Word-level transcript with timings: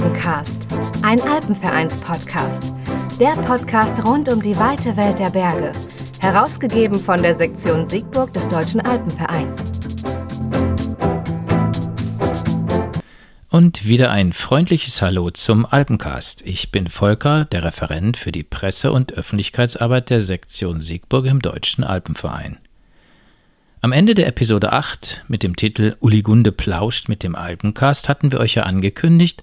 Alpencast, 0.00 0.66
ein 1.02 1.20
Alpenvereins-Podcast. 1.20 2.72
Der 3.20 3.32
Podcast 3.32 4.02
rund 4.06 4.32
um 4.32 4.40
die 4.40 4.56
weite 4.56 4.96
Welt 4.96 5.18
der 5.18 5.28
Berge. 5.28 5.72
Herausgegeben 6.22 6.98
von 6.98 7.20
der 7.20 7.34
Sektion 7.34 7.86
Siegburg 7.86 8.32
des 8.32 8.48
Deutschen 8.48 8.80
Alpenvereins. 8.80 9.62
Und 13.50 13.84
wieder 13.84 14.10
ein 14.10 14.32
freundliches 14.32 15.02
Hallo 15.02 15.28
zum 15.28 15.66
Alpencast. 15.66 16.46
Ich 16.46 16.72
bin 16.72 16.88
Volker, 16.88 17.44
der 17.44 17.64
Referent 17.64 18.16
für 18.16 18.32
die 18.32 18.42
Presse- 18.42 18.92
und 18.92 19.12
Öffentlichkeitsarbeit 19.12 20.08
der 20.08 20.22
Sektion 20.22 20.80
Siegburg 20.80 21.26
im 21.26 21.42
Deutschen 21.42 21.84
Alpenverein. 21.84 22.56
Am 23.82 23.92
Ende 23.92 24.14
der 24.14 24.28
Episode 24.28 24.72
8 24.72 25.24
mit 25.28 25.42
dem 25.42 25.56
Titel 25.56 25.96
Uli 26.00 26.22
Gunde 26.22 26.52
plauscht 26.52 27.10
mit 27.10 27.22
dem 27.22 27.34
Alpencast 27.34 28.08
hatten 28.08 28.32
wir 28.32 28.40
euch 28.40 28.54
ja 28.54 28.62
angekündigt, 28.62 29.42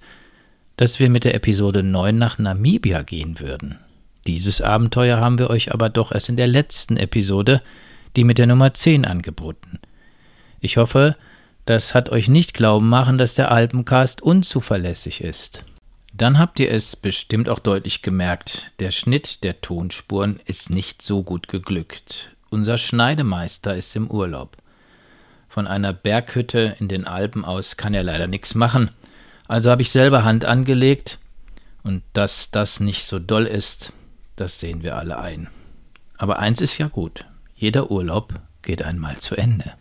dass 0.78 1.00
wir 1.00 1.10
mit 1.10 1.24
der 1.26 1.36
Episode 1.36 1.84
9 1.84 2.18
nach 2.18 2.38
Namibia 2.38 3.02
gehen 3.02 3.40
würden. 3.40 3.80
Dieses 4.28 4.62
Abenteuer 4.62 5.20
haben 5.20 5.40
wir 5.40 5.50
euch 5.50 5.74
aber 5.74 5.90
doch 5.90 6.12
erst 6.12 6.30
in 6.30 6.38
der 6.38 6.48
letzten 6.48 6.98
Episode, 6.98 7.62
die 8.16 8.24
mit 8.24 8.38
der 8.38 8.48
Nummer 8.48 8.74
10 8.74 9.06
angeboten. 9.06 9.80
Ich 10.60 10.78
hoffe, 10.78 11.16
das 11.66 11.94
hat 11.94 12.10
euch 12.10 12.30
nicht 12.30 12.54
glauben 12.54 12.88
machen, 12.90 13.18
dass 13.18 13.34
der 13.34 13.52
Alpencast 13.52 14.22
unzuverlässig 14.22 15.22
ist. 15.22 15.66
Dann 16.14 16.40
habt 16.40 16.60
ihr 16.60 16.72
es 16.72 16.96
bestimmt 16.96 17.50
auch 17.50 17.60
deutlich 17.60 18.02
gemerkt, 18.02 18.72
der 18.80 18.92
Schnitt 18.92 19.44
der 19.44 19.62
Tonspuren 19.62 20.40
ist 20.46 20.70
nicht 20.70 21.02
so 21.02 21.24
gut 21.24 21.48
geglückt. 21.48 22.36
Unser 22.50 22.78
Schneidemeister 22.78 23.76
ist 23.76 23.96
im 23.96 24.10
Urlaub. 24.10 24.58
Von 25.50 25.68
einer 25.68 25.94
Berghütte 25.94 26.76
in 26.80 26.88
den 26.88 27.06
Alpen 27.06 27.46
aus 27.46 27.78
kann 27.78 27.94
er 27.94 28.04
leider 28.04 28.28
nichts 28.28 28.56
machen. 28.56 28.92
Also 29.48 29.70
habe 29.70 29.82
ich 29.82 29.92
selber 29.92 30.24
Hand 30.24 30.46
angelegt. 30.46 31.20
Und 31.84 32.04
dass 32.14 32.52
das 32.52 32.80
nicht 32.80 33.06
so 33.06 33.18
doll 33.18 33.46
ist, 33.46 33.94
das 34.36 34.60
sehen 34.60 34.84
wir 34.84 34.98
alle 34.98 35.20
ein. 35.20 35.48
Aber 36.18 36.40
eins 36.40 36.62
ist 36.62 36.78
ja 36.78 36.88
gut. 36.88 37.26
Jeder 37.56 37.92
Urlaub 37.92 38.34
geht 38.62 38.84
einmal 38.84 39.18
zu 39.18 39.36
Ende. 39.36 39.74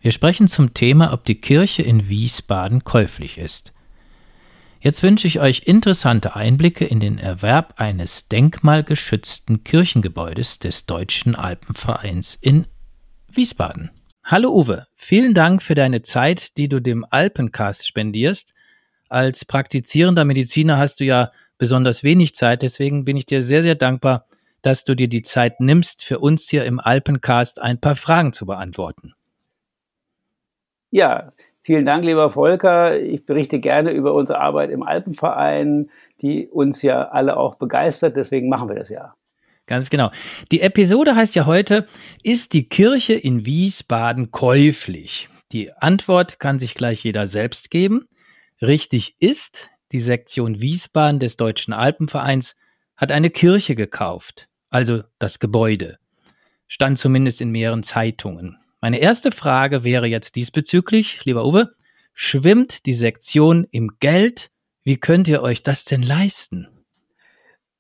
Wir 0.01 0.11
sprechen 0.11 0.49
zum 0.49 0.75
Thema, 0.75 1.13
ob 1.13 1.25
die 1.25 1.41
Kirche 1.41 1.83
in 1.83 2.09
Wiesbaden 2.09 2.83
käuflich 2.83 3.39
ist. 3.39 3.73
Jetzt 4.81 5.05
wünsche 5.05 5.29
ich 5.29 5.39
euch 5.39 5.63
interessante 5.67 6.35
Einblicke 6.35 6.85
in 6.85 6.99
den 6.99 7.19
Erwerb 7.19 7.75
eines 7.77 8.27
denkmalgeschützten 8.27 9.63
Kirchengebäudes 9.63 10.59
des 10.59 10.87
Deutschen 10.87 11.37
Alpenvereins 11.37 12.37
in 12.41 12.67
Wiesbaden. 13.33 13.93
Hallo 14.25 14.51
Uwe, 14.51 14.89
vielen 14.97 15.35
Dank 15.35 15.63
für 15.63 15.77
deine 15.77 16.03
Zeit, 16.03 16.57
die 16.57 16.69
du 16.69 16.81
dem 16.81 17.07
Alpencast 17.09 17.87
spendierst. 17.87 18.55
Als 19.09 19.45
praktizierender 19.45 20.25
Mediziner 20.25 20.79
hast 20.79 20.99
du 20.99 21.05
ja 21.05 21.31
besonders 21.59 22.05
wenig 22.05 22.35
Zeit, 22.35 22.63
deswegen 22.63 23.05
bin 23.05 23.17
ich 23.17 23.27
dir 23.27 23.43
sehr, 23.43 23.63
sehr 23.63 23.75
dankbar, 23.75 24.27
dass 24.63 24.85
du 24.85 24.95
dir 24.95 25.09
die 25.09 25.23
Zeit 25.23 25.61
nimmst, 25.61 26.03
für 26.03 26.19
uns 26.19 26.49
hier 26.49 26.65
im 26.65 26.81
Alpencast 26.81 27.61
ein 27.61 27.81
paar 27.81 27.97
Fragen 27.97 28.33
zu 28.33 28.47
beantworten. 28.47 29.13
Ja, 30.91 31.33
vielen 31.63 31.85
Dank, 31.85 32.05
lieber 32.05 32.31
Volker. 32.31 32.99
Ich 32.99 33.27
berichte 33.27 33.61
gerne 33.61 33.91
über 33.93 34.15
unsere 34.15 34.41
Arbeit 34.41 34.71
im 34.71 34.83
Alpenverein, 34.83 35.91
die 36.23 36.49
uns 36.49 36.83
ja 36.83 37.09
alle 37.09 37.37
auch 37.37 37.57
begeistert, 37.57 38.17
deswegen 38.17 38.49
machen 38.49 38.69
wir 38.69 38.77
das 38.77 38.89
ja. 38.89 39.15
Ganz 39.67 39.89
genau. 39.89 40.11
Die 40.53 40.61
Episode 40.61 41.17
heißt 41.17 41.35
ja 41.35 41.47
heute, 41.47 41.87
ist 42.23 42.53
die 42.53 42.69
Kirche 42.69 43.15
in 43.15 43.47
Wiesbaden 43.47 44.31
käuflich? 44.31 45.29
Die 45.53 45.73
Antwort 45.73 46.39
kann 46.39 46.59
sich 46.59 46.75
gleich 46.75 47.03
jeder 47.03 47.27
selbst 47.27 47.71
geben. 47.71 48.07
Richtig 48.61 49.17
ist, 49.21 49.71
die 49.95 50.01
Sektion 50.01 50.61
Wiesbaden 50.61 51.21
des 51.21 51.37
Deutschen 51.37 51.73
Alpenvereins 51.73 52.57
hat 52.97 53.13
eine 53.13 53.31
Kirche 53.31 53.77
gekauft, 53.77 54.49
also 54.69 55.05
das 55.21 55.39
Gebäude. 55.39 55.99
Stand 56.67 56.99
zumindest 56.99 57.41
in 57.41 57.53
mehreren 57.53 57.85
Zeitungen. 57.85 58.59
Meine 58.81 58.99
erste 58.99 59.31
Frage 59.31 59.85
wäre 59.85 60.07
jetzt 60.07 60.35
diesbezüglich, 60.35 61.25
lieber 61.25 61.47
Uwe, 61.47 61.75
schwimmt 62.13 62.87
die 62.87 62.93
Sektion 62.93 63.69
im 63.71 63.93
Geld? 64.01 64.51
Wie 64.83 64.97
könnt 64.97 65.29
ihr 65.29 65.43
euch 65.43 65.63
das 65.63 65.85
denn 65.85 66.03
leisten? 66.03 66.67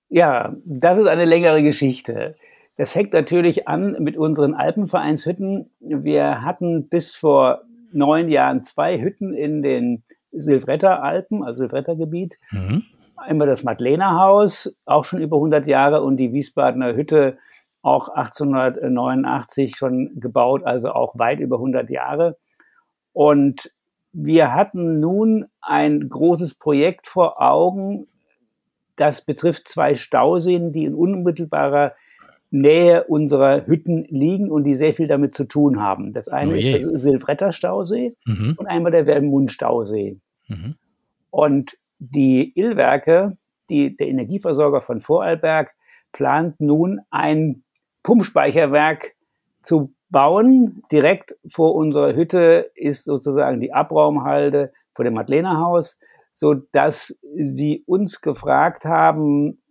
Ja, 0.08 0.54
das 0.64 0.98
ist 0.98 1.08
eine 1.08 1.24
längere 1.24 1.64
Geschichte. 1.64 2.36
Das 2.76 2.92
fängt 2.92 3.12
natürlich 3.12 3.66
an 3.66 3.96
mit 3.98 4.16
unseren 4.16 4.54
Alpenvereinshütten. 4.54 5.68
Wir 5.80 6.42
hatten 6.42 6.88
bis 6.88 7.16
vor 7.16 7.62
neun 7.90 8.28
Jahren 8.28 8.62
zwei 8.62 9.00
Hütten 9.00 9.34
in 9.34 9.62
den 9.62 10.04
Silvretter 10.36 11.02
Alpen, 11.02 11.42
also 11.42 11.58
Silvretter 11.58 11.96
Gebiet. 11.96 12.38
Mhm. 12.50 12.84
Einmal 13.16 13.46
das 13.46 13.64
Madlener 13.64 14.18
Haus, 14.18 14.74
auch 14.84 15.04
schon 15.04 15.20
über 15.20 15.36
100 15.36 15.66
Jahre, 15.66 16.02
und 16.02 16.16
die 16.16 16.32
Wiesbadener 16.32 16.94
Hütte, 16.94 17.38
auch 17.82 18.08
1889 18.08 19.76
schon 19.76 20.18
gebaut, 20.18 20.64
also 20.64 20.90
auch 20.90 21.18
weit 21.18 21.40
über 21.40 21.56
100 21.56 21.90
Jahre. 21.90 22.36
Und 23.12 23.72
wir 24.12 24.54
hatten 24.54 25.00
nun 25.00 25.46
ein 25.60 26.08
großes 26.08 26.54
Projekt 26.58 27.06
vor 27.06 27.42
Augen, 27.42 28.06
das 28.96 29.24
betrifft 29.24 29.68
zwei 29.68 29.94
Stauseen, 29.94 30.72
die 30.72 30.84
in 30.84 30.94
unmittelbarer 30.94 31.94
Nähe 32.50 33.04
unserer 33.04 33.66
Hütten 33.66 34.04
liegen 34.08 34.50
und 34.50 34.62
die 34.62 34.76
sehr 34.76 34.94
viel 34.94 35.08
damit 35.08 35.34
zu 35.34 35.44
tun 35.44 35.82
haben. 35.82 36.12
Das 36.12 36.28
eine 36.28 36.52
oh 36.52 36.54
ist 36.54 36.72
der 36.72 36.98
Silvretter 37.00 37.50
Stausee 37.50 38.14
mhm. 38.24 38.54
und 38.56 38.66
einmal 38.66 38.92
der 38.92 39.06
Wermund 39.06 39.50
Stausee. 39.50 40.20
Mhm. 40.48 40.76
Und 41.30 41.78
die 41.98 42.52
Illwerke, 42.54 43.36
die, 43.70 43.96
der 43.96 44.08
Energieversorger 44.08 44.80
von 44.80 45.00
Vorarlberg, 45.00 45.72
plant 46.12 46.60
nun 46.60 47.00
ein 47.10 47.64
Pumpspeicherwerk 48.02 49.12
zu 49.62 49.94
bauen. 50.10 50.82
Direkt 50.92 51.34
vor 51.48 51.74
unserer 51.74 52.14
Hütte 52.14 52.70
ist 52.74 53.04
sozusagen 53.04 53.60
die 53.60 53.72
Abraumhalde 53.72 54.72
vor 54.92 55.04
dem 55.04 55.14
Madlenerhaus 55.14 55.98
so 56.34 56.54
dass 56.54 57.18
sie 57.32 57.84
uns 57.86 58.20
gefragt 58.20 58.84
haben, 58.84 59.62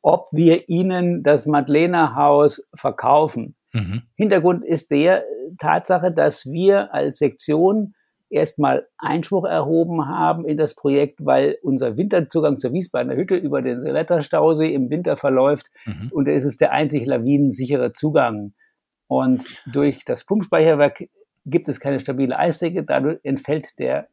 ob 0.00 0.28
wir 0.32 0.68
ihnen 0.68 1.24
das 1.24 1.46
Madlener 1.46 2.14
Haus 2.14 2.68
verkaufen. 2.72 3.56
Mhm. 3.72 4.02
Hintergrund 4.14 4.64
ist 4.64 4.92
der 4.92 5.24
Tatsache, 5.58 6.12
dass 6.12 6.46
wir 6.46 6.94
als 6.94 7.18
Sektion 7.18 7.94
erstmal 8.30 8.86
Einspruch 8.98 9.44
erhoben 9.44 10.06
haben 10.06 10.44
in 10.46 10.56
das 10.56 10.74
Projekt, 10.74 11.24
weil 11.24 11.58
unser 11.62 11.96
Winterzugang 11.96 12.58
zur 12.58 12.72
Wiesbadener 12.72 13.16
Hütte 13.16 13.36
über 13.36 13.62
den 13.62 13.80
Seletterstausee 13.80 14.72
im 14.72 14.90
Winter 14.90 15.16
verläuft 15.16 15.70
mhm. 15.86 16.08
und 16.12 16.28
da 16.28 16.32
ist 16.32 16.44
es 16.44 16.56
der 16.56 16.72
einzig 16.72 17.06
lawinensichere 17.06 17.92
Zugang. 17.92 18.52
Und 19.06 19.46
durch 19.66 20.04
das 20.04 20.24
Pumpspeicherwerk 20.24 21.08
gibt 21.46 21.68
es 21.68 21.80
keine 21.80 22.00
stabile 22.00 22.38
Eisdecke, 22.38 22.84
dadurch 22.84 23.20
entfällt 23.22 23.78
der 23.78 24.08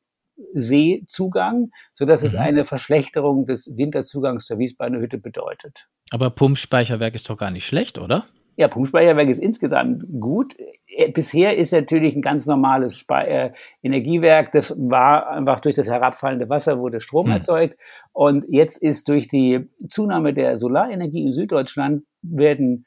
Seezugang, 0.54 1.72
sodass 1.94 2.22
mhm. 2.22 2.28
es 2.28 2.36
eine 2.36 2.66
Verschlechterung 2.66 3.46
des 3.46 3.76
Winterzugangs 3.76 4.46
zur 4.46 4.58
Wiesbadener 4.60 5.00
Hütte 5.00 5.18
bedeutet. 5.18 5.88
Aber 6.12 6.30
Pumpspeicherwerk 6.30 7.16
ist 7.16 7.30
doch 7.30 7.38
gar 7.38 7.52
nicht 7.52 7.66
schlecht, 7.66 7.98
oder? 7.98 8.26
Ja, 8.58 8.68
Pumpspeicherwerk 8.68 9.30
ist 9.30 9.40
insgesamt 9.40 10.04
gut. 10.20 10.56
Äh, 10.88 11.12
bisher 11.12 11.58
ist 11.58 11.74
natürlich 11.74 12.16
ein 12.16 12.22
ganz 12.22 12.46
normales 12.46 12.98
Spe 12.98 13.28
äh, 13.28 13.52
Energiewerk. 13.84 14.52
Das 14.54 14.76
war 14.78 15.30
einfach 15.30 15.60
durch 15.60 15.76
das 15.76 15.88
herabfallende 15.88 16.50
Wasser 16.50 16.80
wurde 16.80 17.02
Strom 17.02 17.28
mhm. 17.28 17.34
erzeugt. 17.34 17.78
Und 18.14 18.46
jetzt 18.48 18.82
ist 18.82 19.10
durch 19.10 19.28
die 19.28 19.70
Zunahme 19.90 20.34
der 20.34 20.58
Solarenergie 20.58 21.26
in 21.26 21.34
Süddeutschland 21.34 22.04
werden 22.22 22.86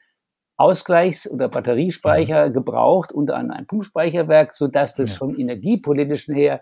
Ausgleichs- 0.59 1.29
oder 1.29 1.47
Batteriespeicher 1.47 2.49
mhm. 2.49 2.53
gebraucht 2.53 3.13
unter 3.13 3.37
einem 3.37 3.65
Pumpspeicherwerk, 3.65 4.55
sodass 4.55 4.93
das 4.93 5.11
ja. 5.11 5.15
vom 5.15 5.39
energiepolitischen 5.39 6.35
her 6.35 6.61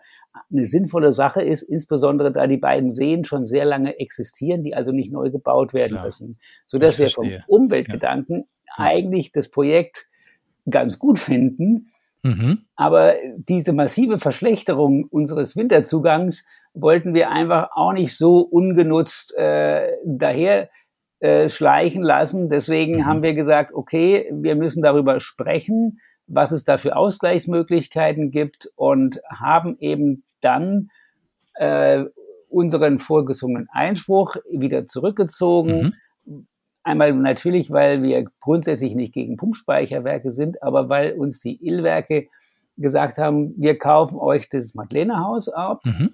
eine 0.52 0.68
sinnvolle 0.68 1.14
Sache 1.14 1.42
ist, 1.42 1.64
insbesondere 1.64 2.32
da 2.32 2.46
die 2.46 2.58
beiden 2.58 2.96
Seen 2.96 3.26
schon 3.26 3.46
sehr 3.46 3.66
lange 3.66 4.00
existieren, 4.00 4.64
die 4.64 4.76
also 4.76 4.92
nicht 4.92 5.12
neu 5.12 5.32
gebaut 5.32 5.74
werden 5.74 5.94
Klar. 5.94 6.06
müssen, 6.06 6.40
sodass 6.68 7.00
wir 7.00 7.10
vom 7.10 7.32
Umweltgedanken 7.48 8.42
ja. 8.42 8.46
Eigentlich 8.76 9.32
das 9.32 9.50
Projekt 9.50 10.08
ganz 10.70 11.00
gut 11.00 11.20
finden. 11.20 11.92
Mhm. 12.24 12.60
Aber 12.76 13.16
diese 13.38 13.74
massive 13.74 14.18
Verschlechterung 14.18 15.06
unseres 15.06 15.56
Winterzugangs 15.56 16.46
wollten 16.74 17.14
wir 17.14 17.32
einfach 17.32 17.70
auch 17.74 17.94
nicht 17.94 18.16
so 18.16 18.40
ungenutzt 18.40 19.36
äh, 19.38 19.94
daher 20.06 20.70
äh, 21.20 21.50
schleichen 21.50 22.04
lassen. 22.04 22.50
Deswegen 22.50 22.98
mhm. 22.98 23.06
haben 23.06 23.24
wir 23.24 23.34
gesagt, 23.34 23.74
okay, 23.74 24.30
wir 24.32 24.56
müssen 24.56 24.84
darüber 24.84 25.20
sprechen, 25.20 26.00
was 26.28 26.52
es 26.52 26.64
da 26.64 26.78
für 26.78 26.96
Ausgleichsmöglichkeiten 26.96 28.32
gibt 28.32 28.70
und 28.76 29.22
haben 29.30 29.78
eben 29.80 30.24
dann 30.42 30.90
äh, 31.56 32.04
unseren 32.50 33.00
vorgesungenen 33.00 33.68
Einspruch 33.72 34.36
wieder 34.52 34.88
zurückgezogen. 34.88 35.94
Mhm. 36.26 36.48
Einmal 36.88 37.12
natürlich, 37.12 37.70
weil 37.70 38.02
wir 38.02 38.24
grundsätzlich 38.40 38.96
nicht 38.96 39.14
gegen 39.14 39.36
Pumpspeicherwerke 39.36 40.32
sind, 40.32 40.64
aber 40.64 40.88
weil 40.88 41.12
uns 41.14 41.42
die 41.42 41.62
Illwerke 41.62 42.30
gesagt 42.78 43.18
haben, 43.18 43.54
wir 43.58 43.78
kaufen 43.78 44.18
euch 44.18 44.48
das 44.48 44.74
Madlenerhaus 44.74 45.50
ab. 45.50 45.82
Mhm. 45.84 46.14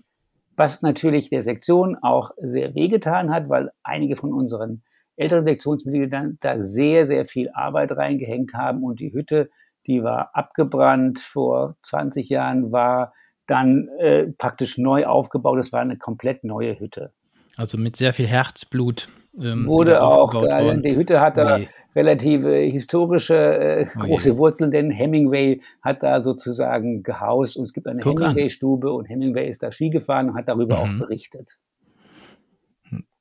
Was 0.56 0.82
natürlich 0.82 1.30
der 1.30 1.44
Sektion 1.44 1.96
auch 2.02 2.32
sehr 2.38 2.74
wehgetan 2.74 3.30
hat, 3.30 3.50
weil 3.50 3.72
einige 3.84 4.16
von 4.16 4.34
unseren 4.34 4.82
ältere 5.16 5.44
Sektionsmitglieder 5.44 6.32
da 6.40 6.60
sehr, 6.60 7.06
sehr 7.06 7.28
viel 7.28 7.52
Arbeit 7.54 7.92
reingehängt 7.92 8.56
haben 8.56 8.84
und 8.84 9.00
die 9.00 9.14
Hütte, 9.14 9.52
die 9.86 10.02
war 10.02 10.32
abgebrannt 10.34 11.20
vor 11.20 11.76
20 11.84 12.30
Jahren, 12.30 12.72
war 12.72 13.14
dann 13.46 13.90
äh, 14.00 14.24
praktisch 14.40 14.80
neu 14.80 15.06
aufgebaut. 15.06 15.60
Es 15.60 15.72
war 15.72 15.82
eine 15.82 15.98
komplett 15.98 16.44
neue 16.44 16.80
Hütte. 16.80 17.14
Also 17.58 17.78
mit 17.78 17.96
sehr 17.96 18.16
viel 18.16 18.26
Herzblut. 18.26 19.08
Ähm, 19.40 19.66
Wurde 19.66 20.04
auch, 20.04 20.34
da, 20.46 20.74
die 20.76 20.96
Hütte 20.96 21.20
hat 21.20 21.38
da 21.38 21.58
nee. 21.58 21.70
relative 21.96 22.56
historische 22.56 23.36
äh, 23.36 23.88
oh 23.96 24.00
große 24.02 24.38
Wurzeln, 24.38 24.72
denn 24.72 24.92
Hemingway 24.92 25.62
hat 25.82 26.04
da 26.04 26.22
sozusagen 26.22 27.02
gehaust 27.02 27.58
und 27.58 27.66
es 27.66 27.74
gibt 27.74 27.88
eine 27.88 28.02
Hemingway-Stube 28.02 28.92
und 28.92 29.06
Hemingway 29.06 29.50
ist 29.50 29.64
da 29.64 29.72
Ski 29.72 29.90
gefahren 29.90 30.30
und 30.30 30.36
hat 30.36 30.48
darüber 30.48 30.76
mhm. 30.76 30.82
auch 30.82 31.08
berichtet. 31.08 31.58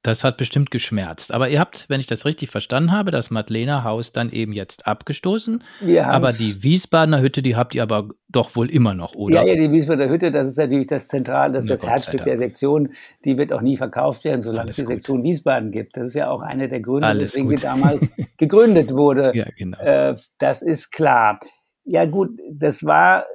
Das 0.02 0.24
hat 0.24 0.36
bestimmt 0.36 0.72
geschmerzt. 0.72 1.32
Aber 1.32 1.48
ihr 1.48 1.60
habt, 1.60 1.88
wenn 1.88 2.00
ich 2.00 2.08
das 2.08 2.24
richtig 2.24 2.50
verstanden 2.50 2.90
habe, 2.90 3.12
das 3.12 3.30
Madlener 3.30 3.84
Haus 3.84 4.12
dann 4.12 4.30
eben 4.30 4.52
jetzt 4.52 4.88
abgestoßen. 4.88 5.62
Wir 5.80 6.08
aber 6.08 6.32
die 6.32 6.64
Wiesbadener 6.64 7.20
Hütte, 7.20 7.40
die 7.40 7.54
habt 7.54 7.76
ihr 7.76 7.84
aber 7.84 8.08
doch 8.28 8.56
wohl 8.56 8.68
immer 8.68 8.94
noch, 8.94 9.14
oder? 9.14 9.44
Ja, 9.44 9.44
ja, 9.44 9.54
die 9.54 9.70
Wiesbadener 9.70 10.10
Hütte, 10.10 10.32
das 10.32 10.48
ist 10.48 10.58
natürlich 10.58 10.88
das 10.88 11.06
Zentrale, 11.06 11.52
das 11.52 11.64
ist 11.64 11.70
das 11.70 11.86
Herzstück 11.86 12.24
der 12.24 12.36
Sektion. 12.36 12.90
Die 13.24 13.38
wird 13.38 13.52
auch 13.52 13.60
nie 13.60 13.76
verkauft 13.76 14.24
werden, 14.24 14.42
solange 14.42 14.62
Alles 14.62 14.70
es 14.70 14.76
die 14.76 14.82
gut. 14.82 14.94
Sektion 14.94 15.22
Wiesbaden 15.22 15.70
gibt. 15.70 15.96
Das 15.96 16.08
ist 16.08 16.14
ja 16.14 16.30
auch 16.30 16.42
einer 16.42 16.66
der 16.66 16.80
Gründe, 16.80 17.06
Alles 17.06 17.34
weswegen 17.34 17.50
die 17.50 17.62
damals 17.62 18.12
gegründet 18.38 18.92
wurde. 18.92 19.30
Ja, 19.36 19.46
genau. 19.56 19.78
Äh, 19.78 20.16
das 20.38 20.62
ist 20.62 20.90
klar. 20.90 21.38
Ja 21.84 22.06
gut, 22.06 22.30
das 22.50 22.84
war 22.84 23.26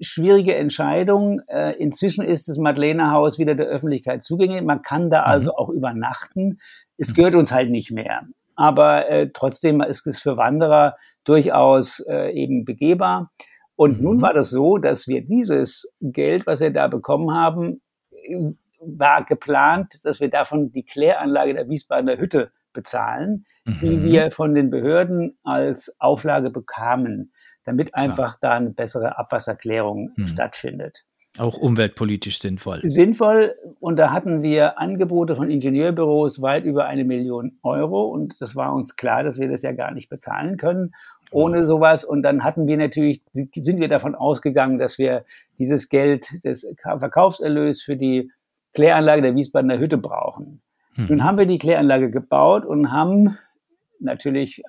schwierige 0.00 0.54
Entscheidung. 0.54 1.40
Äh, 1.48 1.76
inzwischen 1.76 2.24
ist 2.24 2.48
das 2.48 2.58
Madlenerhaus 2.58 3.38
wieder 3.38 3.54
der 3.54 3.66
Öffentlichkeit 3.66 4.24
zugänglich. 4.24 4.62
Man 4.62 4.82
kann 4.82 5.10
da 5.10 5.22
mhm. 5.22 5.26
also 5.26 5.54
auch 5.56 5.68
übernachten. 5.68 6.58
Es 6.98 7.14
gehört 7.14 7.34
uns 7.34 7.52
halt 7.52 7.70
nicht 7.70 7.90
mehr. 7.90 8.22
Aber 8.54 9.08
äh, 9.08 9.30
trotzdem 9.32 9.80
ist 9.82 10.06
es 10.06 10.20
für 10.20 10.36
Wanderer 10.36 10.96
durchaus 11.24 12.00
äh, 12.00 12.30
eben 12.30 12.64
begehbar. 12.64 13.30
Und 13.74 13.98
mhm. 13.98 14.04
nun 14.04 14.22
war 14.22 14.32
das 14.32 14.50
so, 14.50 14.78
dass 14.78 15.06
wir 15.06 15.20
dieses 15.22 15.92
Geld, 16.00 16.46
was 16.46 16.60
wir 16.60 16.70
da 16.70 16.88
bekommen 16.88 17.34
haben, 17.34 17.82
war 18.80 19.24
geplant, 19.24 20.00
dass 20.04 20.20
wir 20.20 20.30
davon 20.30 20.72
die 20.72 20.84
Kläranlage 20.84 21.54
der 21.54 21.68
Wiesbadener 21.68 22.18
Hütte 22.18 22.50
bezahlen, 22.72 23.44
mhm. 23.64 23.78
die 23.80 24.02
wir 24.04 24.30
von 24.30 24.54
den 24.54 24.70
Behörden 24.70 25.38
als 25.42 25.94
Auflage 25.98 26.50
bekamen 26.50 27.32
damit 27.66 27.94
einfach 27.94 28.38
Klar. 28.38 28.52
da 28.52 28.56
eine 28.56 28.70
bessere 28.70 29.18
Abwasserklärung 29.18 30.12
hm. 30.14 30.26
stattfindet. 30.26 31.04
Auch 31.38 31.58
umweltpolitisch 31.58 32.38
sinnvoll. 32.38 32.80
Sinnvoll. 32.84 33.54
Und 33.78 33.98
da 33.98 34.10
hatten 34.10 34.42
wir 34.42 34.78
Angebote 34.78 35.36
von 35.36 35.50
Ingenieurbüros 35.50 36.40
weit 36.40 36.64
über 36.64 36.86
eine 36.86 37.04
Million 37.04 37.58
Euro. 37.62 38.06
Und 38.06 38.40
das 38.40 38.56
war 38.56 38.72
uns 38.72 38.96
klar, 38.96 39.22
dass 39.22 39.38
wir 39.38 39.50
das 39.50 39.60
ja 39.60 39.72
gar 39.72 39.90
nicht 39.90 40.08
bezahlen 40.08 40.56
können 40.56 40.94
ohne 41.30 41.66
sowas. 41.66 42.04
Und 42.04 42.22
dann 42.22 42.44
hatten 42.44 42.66
wir 42.66 42.76
natürlich, 42.76 43.22
sind 43.32 43.80
wir 43.80 43.88
davon 43.88 44.14
ausgegangen, 44.14 44.78
dass 44.78 44.98
wir 44.98 45.24
dieses 45.58 45.88
Geld 45.88 46.44
des 46.44 46.66
Verkaufserlös 46.82 47.82
für 47.82 47.96
die 47.96 48.30
Kläranlage 48.74 49.22
der 49.22 49.34
Wiesbadener 49.34 49.78
Hütte 49.78 49.98
brauchen. 49.98 50.60
Hm. 50.94 51.06
Nun 51.08 51.24
haben 51.24 51.38
wir 51.38 51.46
die 51.46 51.58
Kläranlage 51.58 52.10
gebaut 52.10 52.64
und 52.64 52.92
haben 52.92 53.38
natürlich 53.98 54.62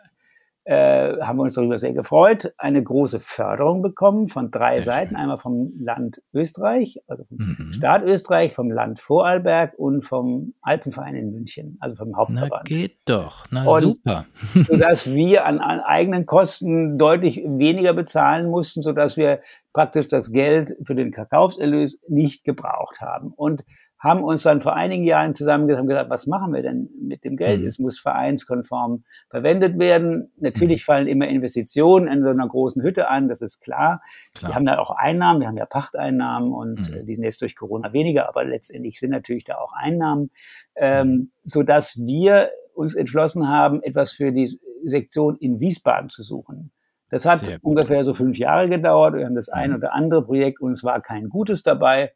äh, 0.68 1.22
haben 1.22 1.38
wir 1.38 1.44
uns 1.44 1.54
darüber 1.54 1.80
sehr 1.80 1.94
gefreut, 1.94 2.54
eine 2.58 2.84
große 2.84 3.22
Förderung 3.22 3.82
bekommen 3.82 4.28
von 4.28 4.52
drei 4.52 4.76
sehr 4.76 4.84
Seiten. 4.84 5.10
Schön. 5.12 5.18
Einmal 5.18 5.38
vom 5.38 5.72
Land 5.80 6.22
Österreich, 6.34 7.00
also 7.08 7.24
vom 7.24 7.38
mhm. 7.38 7.74
Staat 7.74 8.04
Österreich, 8.04 8.54
vom 8.54 8.70
Land 8.70 9.00
Vorarlberg 9.00 9.76
und 9.78 10.04
vom 10.04 10.56
Alpenverein 10.62 11.16
in 11.16 11.32
München, 11.32 11.78
also 11.80 11.96
vom 11.96 12.18
Hauptverband. 12.18 12.52
Na 12.52 12.64
geht 12.64 12.98
doch, 13.06 13.46
na 13.50 13.64
und 13.66 13.82
super. 13.82 14.26
sodass 14.68 15.10
wir 15.10 15.46
an, 15.46 15.60
an 15.60 15.80
eigenen 15.80 16.26
Kosten 16.26 16.98
deutlich 16.98 17.38
weniger 17.46 17.94
bezahlen 17.94 18.50
mussten, 18.50 18.84
sodass 18.84 19.16
wir 19.16 19.40
praktisch 19.72 20.10
das 20.10 20.34
Geld 20.34 20.76
für 20.84 20.96
den 20.96 21.14
Verkaufserlös 21.14 22.02
nicht 22.10 22.44
gebraucht 22.44 23.00
haben. 23.00 23.32
Und 23.34 23.64
haben 24.00 24.24
uns 24.24 24.44
dann 24.44 24.62
vor 24.62 24.76
einigen 24.76 25.04
Jahren 25.04 25.34
zusammengesetzt 25.34 25.82
und 25.82 25.88
gesagt, 25.88 26.10
was 26.10 26.28
machen 26.28 26.54
wir 26.54 26.62
denn 26.62 26.90
mit 27.02 27.24
dem 27.24 27.36
Geld? 27.36 27.62
Mhm. 27.62 27.68
Es 27.68 27.80
muss 27.80 28.00
vereinskonform 28.00 29.04
verwendet 29.30 29.80
werden. 29.80 30.32
Natürlich 30.38 30.82
mhm. 30.82 30.86
fallen 30.86 31.08
immer 31.08 31.28
Investitionen 31.28 32.08
in 32.08 32.22
so 32.22 32.30
einer 32.30 32.48
großen 32.48 32.84
Hütte 32.84 33.10
an, 33.10 33.28
das 33.28 33.42
ist 33.42 33.60
klar. 33.60 34.02
klar. 34.36 34.52
Wir 34.52 34.56
haben 34.56 34.66
da 34.66 34.78
auch 34.78 34.92
Einnahmen, 34.92 35.40
wir 35.40 35.48
haben 35.48 35.58
ja 35.58 35.66
Pachteinnahmen 35.66 36.52
und 36.52 36.90
mhm. 36.90 36.96
Äh, 36.96 37.04
die 37.06 37.16
sind 37.16 37.24
jetzt 37.24 37.42
durch 37.42 37.56
Corona 37.56 37.92
weniger, 37.92 38.30
aber 38.30 38.44
letztendlich 38.44 39.00
sind 39.00 39.10
natürlich 39.10 39.46
da 39.46 39.56
auch 39.56 39.74
Einnahmen, 39.74 40.30
ähm, 40.76 41.08
mhm. 41.08 41.32
so 41.44 41.64
dass 41.64 41.98
wir 41.98 42.52
uns 42.76 42.94
entschlossen 42.94 43.48
haben, 43.48 43.82
etwas 43.82 44.12
für 44.12 44.32
die 44.32 44.60
Sektion 44.84 45.38
in 45.38 45.60
Wiesbaden 45.60 46.10
zu 46.10 46.22
suchen. 46.22 46.72
Das 47.10 47.26
hat 47.26 47.42
ungefähr 47.62 48.04
so 48.04 48.14
fünf 48.14 48.38
Jahre 48.38 48.70
gedauert. 48.70 49.16
Wir 49.16 49.26
haben 49.26 49.36
das 49.36 49.50
ein 49.50 49.72
mhm. 49.72 49.78
oder 49.78 49.94
andere 49.94 50.24
Projekt 50.24 50.62
und 50.62 50.72
es 50.72 50.84
war 50.84 51.02
kein 51.02 51.30
gutes 51.30 51.64
dabei. 51.64 52.14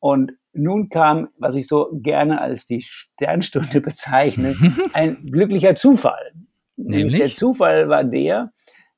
Und 0.00 0.32
nun 0.54 0.88
kam, 0.88 1.28
was 1.38 1.54
ich 1.54 1.66
so 1.66 1.90
gerne 1.92 2.40
als 2.40 2.66
die 2.66 2.80
Sternstunde 2.80 3.80
bezeichne, 3.82 4.54
ein 4.92 5.24
glücklicher 5.26 5.74
Zufall. 5.76 6.32
Nämlich? 6.76 7.18
Der 7.18 7.28
Zufall 7.28 7.88
war 7.88 8.04
der, 8.04 8.52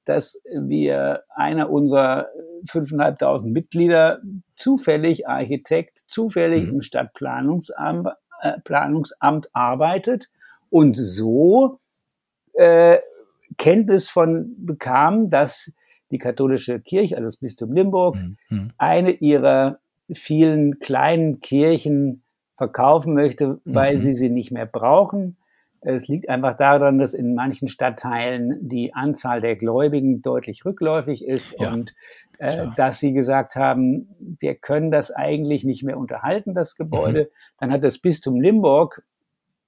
dass 0.05 0.41
wir 0.55 1.25
einer 1.35 1.71
unserer 1.71 2.29
5.500 2.67 3.43
Mitglieder 3.43 4.21
zufällig 4.55 5.29
Architekt, 5.29 6.05
zufällig 6.07 6.65
mhm. 6.65 6.75
im 6.75 6.83
Stadtplanungsamt 6.83 8.09
äh, 8.41 8.61
Planungsamt 8.61 9.49
arbeitet 9.55 10.31
und 10.71 10.95
so 10.95 11.81
äh, 12.53 12.99
Kenntnis 13.59 14.09
von 14.09 14.55
bekam, 14.59 15.31
dass 15.31 15.73
die 16.11 16.19
katholische 16.19 16.81
Kirche, 16.81 17.17
also 17.17 17.27
das 17.27 17.39
Bistum 17.39 17.73
Limburg, 17.73 18.17
mhm. 18.49 18.73
eine 18.79 19.11
ihrer 19.11 19.79
vielen 20.13 20.79
kleinen 20.79 21.41
Kirchen 21.41 22.23
verkaufen 22.57 23.15
möchte, 23.15 23.61
weil 23.65 23.97
mhm. 23.97 24.03
sie 24.03 24.15
sie 24.15 24.31
nicht 24.31 24.51
mehr 24.51 24.67
brauchen. 24.67 25.37
Es 25.81 26.09
liegt 26.09 26.29
einfach 26.29 26.57
daran, 26.57 26.99
dass 26.99 27.15
in 27.15 27.35
manchen 27.35 27.69
Stadtteilen 27.69 28.69
die 28.69 28.95
Anzahl 28.95 29.41
der 29.41 29.57
Gläubigen 29.57 30.23
deutlich 30.23 30.65
rückläufig 30.65 31.25
ist 31.25 31.55
ja, 31.61 31.73
und 31.73 31.95
äh, 32.39 32.67
dass 32.77 32.99
sie 32.99 33.13
gesagt 33.13 33.57
haben, 33.57 34.09
wir 34.41 34.57
können 34.57 34.91
das 34.91 35.11
eigentlich 35.11 35.65
nicht 35.65 35.85
mehr 35.85 35.99
unterhalten, 35.99 36.55
das 36.55 36.77
Gebäude. 36.77 37.25
Mhm. 37.25 37.29
Dann 37.61 37.73
hat 37.73 37.85
das 37.85 37.99
Bistum 37.99 38.41
Limburg 38.41 39.03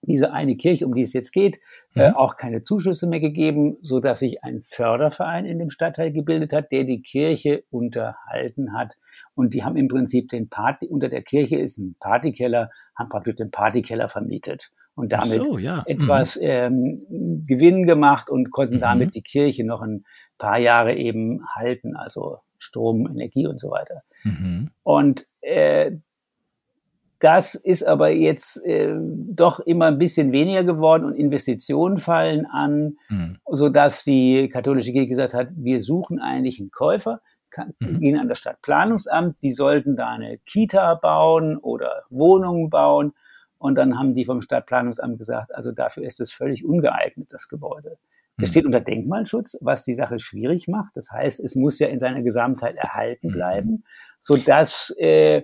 diese 0.03 0.33
eine 0.33 0.57
Kirche, 0.57 0.87
um 0.87 0.95
die 0.95 1.03
es 1.03 1.13
jetzt 1.13 1.33
geht, 1.33 1.57
äh, 1.95 2.09
mhm. 2.09 2.15
äh, 2.15 2.17
auch 2.17 2.37
keine 2.37 2.63
Zuschüsse 2.63 3.07
mehr 3.07 3.21
gegeben, 3.21 3.77
so 3.83 4.01
dass 4.01 4.21
sich 4.21 4.45
ein 4.45 4.63
Förderverein 4.63 5.45
in 5.45 5.59
dem 5.59 5.71
Stadtteil 5.71 6.13
gebildet 6.13 6.53
hat, 6.53 6.71
der 6.73 6.85
die 6.85 7.03
Kirche 7.03 7.65
unterhalten 7.71 8.73
hat. 8.73 8.97
Und 9.35 9.55
die 9.55 9.65
haben 9.65 9.77
im 9.77 9.89
Prinzip 9.89 10.29
den 10.29 10.49
Party, 10.49 10.87
unter 10.87 11.09
der 11.09 11.23
Kirche 11.23 11.59
ist 11.59 11.79
ein 11.79 11.97
Partykeller, 12.01 12.71
haben 12.97 13.09
praktisch 13.09 13.37
den 13.37 13.51
Partykeller 13.51 14.09
vermietet 14.09 14.71
und 14.99 15.13
damit 15.13 15.45
so, 15.45 15.59
ja. 15.59 15.85
etwas 15.87 16.37
mhm. 16.37 16.43
ähm, 16.43 17.45
Gewinn 17.47 17.87
gemacht 17.87 18.29
und 18.29 18.51
konnten 18.51 18.77
mhm. 18.77 18.81
damit 18.81 19.15
die 19.15 19.23
Kirche 19.23 19.65
noch 19.65 19.81
ein 19.81 20.05
paar 20.39 20.59
Jahre 20.59 20.95
eben 20.95 21.47
halten, 21.55 21.97
also 21.97 22.39
Strom, 22.59 23.07
Energie 23.09 23.47
und 23.47 23.61
so 23.61 23.71
weiter. 23.71 24.03
Mhm. 24.25 24.71
Und 24.83 25.27
äh, 25.41 25.93
das 27.21 27.55
ist 27.55 27.85
aber 27.85 28.11
jetzt 28.11 28.65
äh, 28.65 28.95
doch 29.01 29.59
immer 29.61 29.87
ein 29.87 29.99
bisschen 29.99 30.31
weniger 30.31 30.63
geworden 30.63 31.05
und 31.05 31.15
Investitionen 31.15 31.99
fallen 31.99 32.47
an, 32.47 32.97
mhm. 33.09 33.39
so 33.51 33.69
dass 33.69 34.05
die 34.05 34.49
katholische 34.49 34.93
Kirche 34.93 35.09
gesagt 35.09 35.35
hat, 35.35 35.49
wir 35.57 35.81
suchen 35.81 36.21
eigentlich 36.21 36.61
einen 36.61 36.71
Käufer, 36.71 37.21
kann, 37.51 37.75
mhm. 37.81 38.01
gehen 38.01 38.19
an 38.19 38.29
das 38.29 38.39
Stadtplanungsamt, 38.39 39.37
die 39.43 39.51
sollten 39.51 39.97
da 39.97 40.11
eine 40.11 40.39
Kita 40.47 40.95
bauen 40.95 41.57
oder 41.57 42.05
Wohnungen 42.11 42.71
bauen. 42.71 43.13
Und 43.59 43.75
dann 43.75 43.99
haben 43.99 44.15
die 44.15 44.25
vom 44.25 44.41
Stadtplanungsamt 44.41 45.19
gesagt, 45.19 45.53
also 45.53 45.73
dafür 45.73 46.05
ist 46.05 46.21
es 46.21 46.31
völlig 46.31 46.65
ungeeignet, 46.65 47.33
das 47.33 47.49
Gebäude. 47.49 47.99
Mhm. 48.37 48.47
steht 48.47 48.67
unter 48.67 48.81
Denkmalschutz, 48.81 49.59
was 49.61 49.85
die 49.85 49.95
Sache 49.95 50.21
schwierig 50.21 50.69
macht. 50.69 50.93
Das 50.95 51.11
heißt, 51.11 51.41
es 51.41 51.57
muss 51.57 51.81
ja 51.81 51.89
in 51.89 51.99
seiner 51.99 52.23
Gesamtheit 52.23 52.77
erhalten 52.77 53.29
mhm. 53.29 53.33
bleiben, 53.33 53.85
so 54.21 54.37
dass 54.37 54.95
äh, 54.99 55.43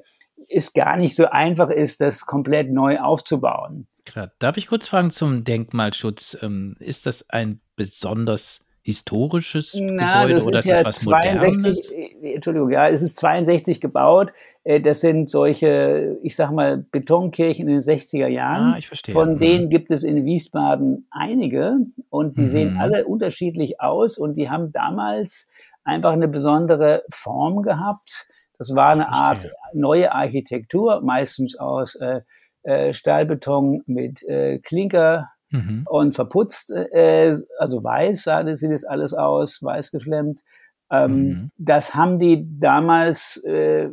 es 0.49 0.73
gar 0.73 0.97
nicht 0.97 1.17
so 1.17 1.27
einfach 1.27 1.71
ist, 1.71 2.01
das 2.01 2.27
komplett 2.27 2.71
neu 2.71 2.99
aufzubauen. 2.99 3.87
Klar. 4.05 4.33
Darf 4.39 4.57
ich 4.57 4.67
kurz 4.67 4.89
fragen 4.89 5.11
zum 5.11 5.45
Denkmalschutz? 5.45 6.37
Ähm, 6.43 6.77
ist 6.79 7.07
das 7.07 7.31
ein 7.31 7.61
besonders 7.77 8.69
historisches 8.83 9.79
Na, 9.81 10.27
Gebäude 10.27 10.45
oder 10.45 10.59
ist, 10.59 10.67
ja 10.67 10.77
das 10.77 10.85
was 10.85 11.01
62, 11.01 11.55
Modernes? 11.55 11.91
Äh, 11.91 12.35
Entschuldigung, 12.35 12.71
ja, 12.71 12.89
es 12.89 13.01
ist 13.01 13.17
62 13.19 13.81
gebaut. 13.81 14.33
Äh, 14.63 14.81
das 14.81 15.01
sind 15.01 15.31
solche, 15.31 16.19
ich 16.23 16.37
sag 16.37 16.51
mal, 16.53 16.85
Betonkirchen 16.91 17.67
in 17.67 17.75
den 17.75 17.83
60er 17.83 18.27
Jahren. 18.27 18.75
Ah, 18.75 18.79
ich 18.79 18.89
verstehe. 18.89 19.15
Von 19.15 19.35
mhm. 19.35 19.39
denen 19.39 19.71
gibt 19.71 19.91
es 19.91 20.05
in 20.05 20.27
Wiesbaden 20.27 21.07
einige 21.11 21.79
und 22.11 22.37
die 22.37 22.43
mhm. 22.43 22.49
sehen 22.49 22.77
alle 22.79 23.07
unterschiedlich 23.07 23.81
aus 23.81 24.19
und 24.19 24.35
die 24.35 24.51
haben 24.51 24.71
damals 24.73 25.49
einfach 25.83 26.13
eine 26.13 26.29
besondere 26.29 27.05
Form 27.11 27.63
gehabt. 27.63 28.29
Das 28.59 28.75
war 28.75 28.89
eine 28.89 29.09
Art 29.09 29.51
neue 29.73 30.13
Architektur, 30.13 31.01
meistens 31.01 31.57
aus 31.57 31.97
äh, 31.97 32.21
äh, 32.63 32.95
Stahlbeton 32.95 33.83
mit 33.87 34.23
äh, 34.23 34.59
Klinker 34.59 35.31
mhm. 35.51 35.85
und 35.89 36.15
verputzt, 36.15 36.71
äh, 36.71 37.37
also 37.59 37.83
weiß 37.83 38.23
sah, 38.23 38.57
sieht 38.57 38.71
es 38.71 38.85
alles 38.85 39.13
aus, 39.13 39.63
weiß 39.63 39.91
geschlemmt. 39.91 40.43
Ähm, 40.91 41.17
mhm. 41.17 41.51
Das 41.57 41.95
haben 41.95 42.19
die 42.19 42.47
damals 42.59 43.43
äh, 43.45 43.91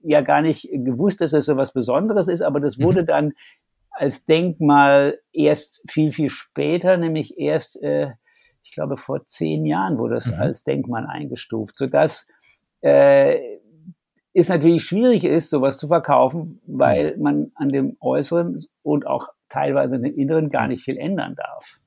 ja 0.00 0.20
gar 0.20 0.42
nicht 0.42 0.68
gewusst, 0.72 1.20
dass 1.20 1.32
das 1.32 1.46
so 1.46 1.56
was 1.56 1.72
Besonderes 1.72 2.28
ist, 2.28 2.42
aber 2.42 2.60
das 2.60 2.78
wurde 2.78 3.02
mhm. 3.02 3.06
dann 3.06 3.32
als 3.90 4.24
Denkmal 4.24 5.18
erst 5.32 5.82
viel, 5.88 6.12
viel 6.12 6.28
später, 6.28 6.96
nämlich 6.96 7.38
erst, 7.38 7.82
äh, 7.82 8.12
ich 8.62 8.72
glaube, 8.72 8.96
vor 8.96 9.26
zehn 9.26 9.66
Jahren 9.66 9.98
wurde 9.98 10.16
es 10.16 10.26
mhm. 10.26 10.34
als 10.34 10.64
Denkmal 10.64 11.06
eingestuft, 11.06 11.78
sodass 11.78 12.26
äh, 12.84 13.60
es 14.34 14.48
natürlich 14.48 14.82
schwierig 14.82 15.24
ist, 15.24 15.48
sowas 15.48 15.78
zu 15.78 15.88
verkaufen, 15.88 16.60
weil 16.66 17.16
mhm. 17.16 17.22
man 17.22 17.52
an 17.54 17.68
dem 17.70 17.96
Äußeren 18.00 18.62
und 18.82 19.06
auch 19.06 19.28
teilweise 19.48 19.94
an 19.94 20.02
dem 20.02 20.14
Inneren 20.14 20.50
gar 20.50 20.66
nicht 20.66 20.84
viel 20.84 20.98
ändern 20.98 21.34
darf. 21.36 21.80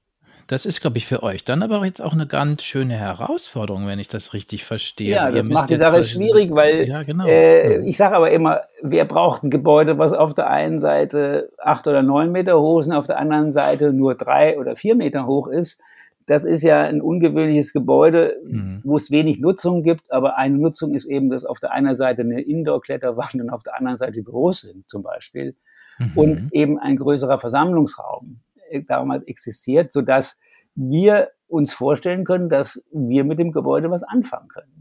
Das 0.47 0.65
ist, 0.65 0.79
glaube 0.79 0.97
ich, 0.97 1.05
für 1.05 1.23
euch 1.23 1.43
dann 1.43 1.61
aber 1.61 1.83
jetzt 1.85 2.01
auch 2.01 2.13
eine 2.13 2.25
ganz 2.25 2.63
schöne 2.63 2.93
Herausforderung, 2.93 3.85
wenn 3.85 3.99
ich 3.99 4.07
das 4.07 4.33
richtig 4.33 4.63
verstehe. 4.63 5.13
Ja, 5.13 5.29
das 5.29 5.45
macht 5.49 5.69
die 5.69 5.75
Sache 5.75 6.03
schwierig, 6.05 6.51
weil 6.55 6.87
ja, 6.87 7.03
genau. 7.03 7.27
äh, 7.27 7.85
ich 7.85 7.97
sage 7.97 8.15
aber 8.15 8.31
immer, 8.31 8.61
wer 8.81 9.03
braucht 9.03 9.43
ein 9.43 9.49
Gebäude, 9.49 9.97
was 9.97 10.13
auf 10.13 10.33
der 10.33 10.49
einen 10.49 10.79
Seite 10.79 11.51
acht 11.57 11.85
oder 11.85 12.01
neun 12.01 12.31
Meter 12.31 12.61
hoch 12.61 12.79
ist 12.79 12.87
und 12.87 12.93
auf 12.93 13.07
der 13.07 13.17
anderen 13.17 13.51
Seite 13.51 13.91
nur 13.91 14.15
drei 14.15 14.57
oder 14.57 14.77
vier 14.77 14.95
Meter 14.95 15.27
hoch 15.27 15.49
ist? 15.49 15.81
Das 16.27 16.43
ist 16.43 16.61
ja 16.61 16.83
ein 16.83 17.01
ungewöhnliches 17.01 17.71
Gebäude, 17.71 18.35
mhm. 18.43 18.81
wo 18.83 18.97
es 18.97 19.11
wenig 19.11 19.39
Nutzung 19.39 19.81
gibt, 19.81 20.11
aber 20.11 20.37
eine 20.37 20.57
Nutzung 20.57 20.93
ist 20.93 21.05
eben, 21.05 21.29
dass 21.29 21.45
auf 21.45 21.59
der 21.61 21.71
einen 21.71 21.95
Seite 21.95 22.21
eine 22.21 22.41
Indoor-Kletterwand 22.41 23.35
und 23.35 23.49
auf 23.49 23.63
der 23.63 23.77
anderen 23.77 23.97
Seite 23.97 24.21
Büros 24.21 24.61
sind 24.61 24.89
zum 24.89 25.03
Beispiel 25.03 25.55
mhm. 25.97 26.11
und 26.15 26.53
eben 26.53 26.79
ein 26.79 26.97
größerer 26.97 27.39
Versammlungsraum 27.39 28.41
äh, 28.69 28.83
damals 28.83 29.23
existiert, 29.23 29.93
so 29.93 30.01
dass 30.01 30.39
wir 30.75 31.29
uns 31.47 31.73
vorstellen 31.73 32.25
können, 32.25 32.49
dass 32.49 32.83
wir 32.91 33.23
mit 33.23 33.39
dem 33.39 33.53
Gebäude 33.53 33.89
was 33.89 34.03
anfangen 34.03 34.49
können. 34.49 34.76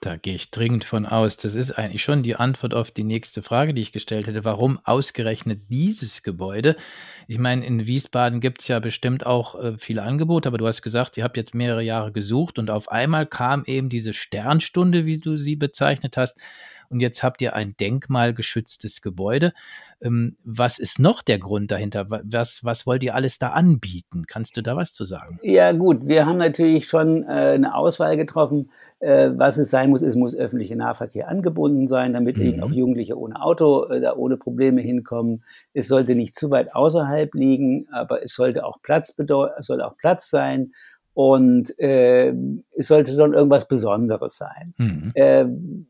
Da 0.00 0.16
gehe 0.16 0.34
ich 0.34 0.50
dringend 0.50 0.84
von 0.84 1.06
aus. 1.06 1.36
Das 1.36 1.54
ist 1.54 1.72
eigentlich 1.72 2.02
schon 2.02 2.22
die 2.22 2.36
Antwort 2.36 2.74
auf 2.74 2.90
die 2.90 3.04
nächste 3.04 3.42
Frage, 3.42 3.74
die 3.74 3.82
ich 3.82 3.92
gestellt 3.92 4.26
hätte. 4.26 4.44
Warum 4.44 4.78
ausgerechnet 4.84 5.62
dieses 5.70 6.22
Gebäude? 6.22 6.76
Ich 7.28 7.38
meine, 7.38 7.64
in 7.64 7.86
Wiesbaden 7.86 8.40
gibt 8.40 8.60
es 8.60 8.68
ja 8.68 8.78
bestimmt 8.78 9.26
auch 9.26 9.54
äh, 9.60 9.78
viele 9.78 10.02
Angebote, 10.02 10.48
aber 10.48 10.58
du 10.58 10.66
hast 10.66 10.82
gesagt, 10.82 11.16
ihr 11.16 11.24
habt 11.24 11.36
jetzt 11.36 11.54
mehrere 11.54 11.82
Jahre 11.82 12.12
gesucht 12.12 12.58
und 12.58 12.70
auf 12.70 12.90
einmal 12.90 13.26
kam 13.26 13.64
eben 13.64 13.88
diese 13.88 14.14
Sternstunde, 14.14 15.06
wie 15.06 15.18
du 15.18 15.36
sie 15.36 15.56
bezeichnet 15.56 16.16
hast 16.16 16.38
und 16.88 17.00
jetzt 17.00 17.22
habt 17.22 17.40
ihr 17.42 17.54
ein 17.54 17.76
denkmalgeschütztes 17.78 19.02
Gebäude. 19.02 19.52
Ähm, 20.00 20.36
was 20.44 20.78
ist 20.78 20.98
noch 20.98 21.22
der 21.22 21.38
Grund 21.38 21.70
dahinter? 21.70 22.06
Was, 22.08 22.64
was 22.64 22.86
wollt 22.86 23.02
ihr 23.02 23.14
alles 23.14 23.38
da 23.38 23.50
anbieten? 23.50 24.26
Kannst 24.26 24.56
du 24.56 24.62
da 24.62 24.76
was 24.76 24.92
zu 24.92 25.04
sagen? 25.04 25.38
Ja 25.42 25.72
gut, 25.72 26.06
wir 26.06 26.26
haben 26.26 26.38
natürlich 26.38 26.86
schon 26.88 27.24
äh, 27.24 27.54
eine 27.54 27.74
Auswahl 27.74 28.16
getroffen. 28.16 28.70
Äh, 28.98 29.30
was 29.36 29.58
es 29.58 29.70
sein 29.70 29.90
muss, 29.90 30.00
es 30.00 30.16
muss 30.16 30.34
öffentlicher 30.34 30.74
Nahverkehr 30.74 31.28
angebunden 31.28 31.86
sein, 31.86 32.14
damit 32.14 32.38
mhm. 32.38 32.42
eben 32.42 32.62
auch 32.62 32.70
Jugendliche 32.70 33.18
ohne 33.18 33.42
Auto 33.42 33.84
äh, 33.84 34.00
da 34.00 34.16
ohne 34.16 34.38
Probleme 34.38 34.80
hinkommen. 34.80 35.44
Es 35.74 35.88
sollte 35.88 36.14
nicht 36.14 36.34
zu 36.34 36.50
weit 36.50 36.74
außerhalb 36.74 37.34
liegen, 37.34 37.88
aber 37.92 38.24
es 38.24 38.34
sollte 38.34 38.64
auch 38.64 38.80
Platz 38.80 39.12
bedeuten, 39.12 39.62
soll 39.62 39.82
auch 39.82 39.98
Platz 39.98 40.30
sein 40.30 40.72
und 41.12 41.78
äh, 41.78 42.32
es 42.74 42.88
sollte 42.88 43.14
schon 43.14 43.34
irgendwas 43.34 43.68
Besonderes 43.68 44.38
sein. 44.38 44.74
Mhm. 44.78 45.86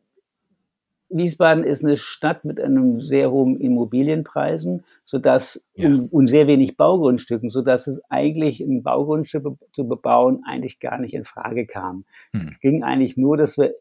Äh, 1.10 1.16
Wiesbaden 1.16 1.64
ist 1.64 1.84
eine 1.84 1.96
Stadt 1.96 2.44
mit 2.44 2.60
einem 2.60 3.00
sehr 3.00 3.30
hohen 3.30 3.60
Immobilienpreisen, 3.60 4.84
sodass 5.04 5.66
ja. 5.75 5.88
und, 5.88 6.12
und 6.12 6.26
sehr 6.26 6.46
wenig 6.46 6.76
Baugrundstücken, 6.76 7.50
sodass 7.50 7.86
es 7.86 8.02
eigentlich 8.10 8.60
ein 8.60 8.82
Baugrundstück 8.82 9.46
zu 9.72 9.88
bebauen 9.88 10.42
eigentlich 10.46 10.80
gar 10.80 10.98
nicht 10.98 11.14
in 11.14 11.25
Frage 11.25 11.66
kam. 11.66 12.04
Hm. 12.32 12.40
Es 12.40 12.60
ging 12.60 12.82
eigentlich 12.82 13.16
nur, 13.16 13.36
dass 13.36 13.58
wir 13.58 13.75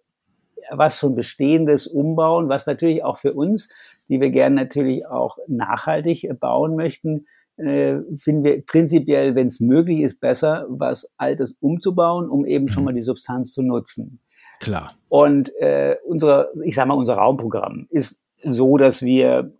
was 0.72 1.00
schon 1.00 1.16
Bestehendes 1.16 1.86
umbauen, 1.86 2.50
was 2.50 2.66
natürlich 2.66 3.04
auch 3.04 3.18
für 3.18 3.34
uns, 3.34 3.70
die 4.10 4.20
wir 4.20 4.32
gerne 4.32 4.56
natürlich 4.56 5.06
auch 5.06 5.38
nachhaltig 5.48 6.28
bauen 6.40 6.76
möchten, 6.76 7.28
äh, 7.58 7.98
finden 8.18 8.44
wir 8.44 8.66
prinzipiell, 8.66 9.36
wenn 9.36 9.48
es 9.48 9.60
möglich 9.60 10.02
ist, 10.02 10.20
besser, 10.20 10.66
was 10.70 11.10
Altes 11.18 11.56
umzubauen, 11.60 12.30
um 12.30 12.46
eben 12.46 12.68
schon 12.68 12.82
hm. 12.82 12.86
mal 12.86 12.94
die 12.94 13.04
Substanz 13.04 13.54
zu 13.54 13.62
nutzen. 13.62 14.20
Klar. 14.66 14.96
Und 15.10 15.56
äh, 15.60 15.96
unsere, 16.06 16.52
ich 16.64 16.76
sage 16.76 16.88
mal, 16.88 16.96
unser 16.96 17.16
Raumprogramm 17.16 17.88
ist 17.92 18.20
so, 18.42 18.78
dass 18.78 19.04
wir 19.04 19.52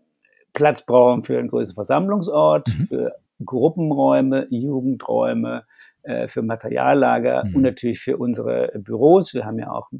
Platz 0.52 0.84
brauchen 0.84 1.22
für 1.22 1.38
einen 1.38 1.48
größeren 1.48 1.74
Versammlungsort, 1.74 2.66
mhm. 2.68 2.86
für 2.88 3.14
Gruppenräume, 3.44 4.46
Jugendräume, 4.50 5.64
äh, 6.02 6.26
für 6.26 6.42
Materiallager 6.42 7.44
mhm. 7.44 7.54
und 7.54 7.62
natürlich 7.62 8.00
für 8.00 8.16
unsere 8.16 8.72
Büros. 8.74 9.32
Wir 9.32 9.44
haben 9.44 9.58
ja 9.58 9.70
auch 9.70 9.90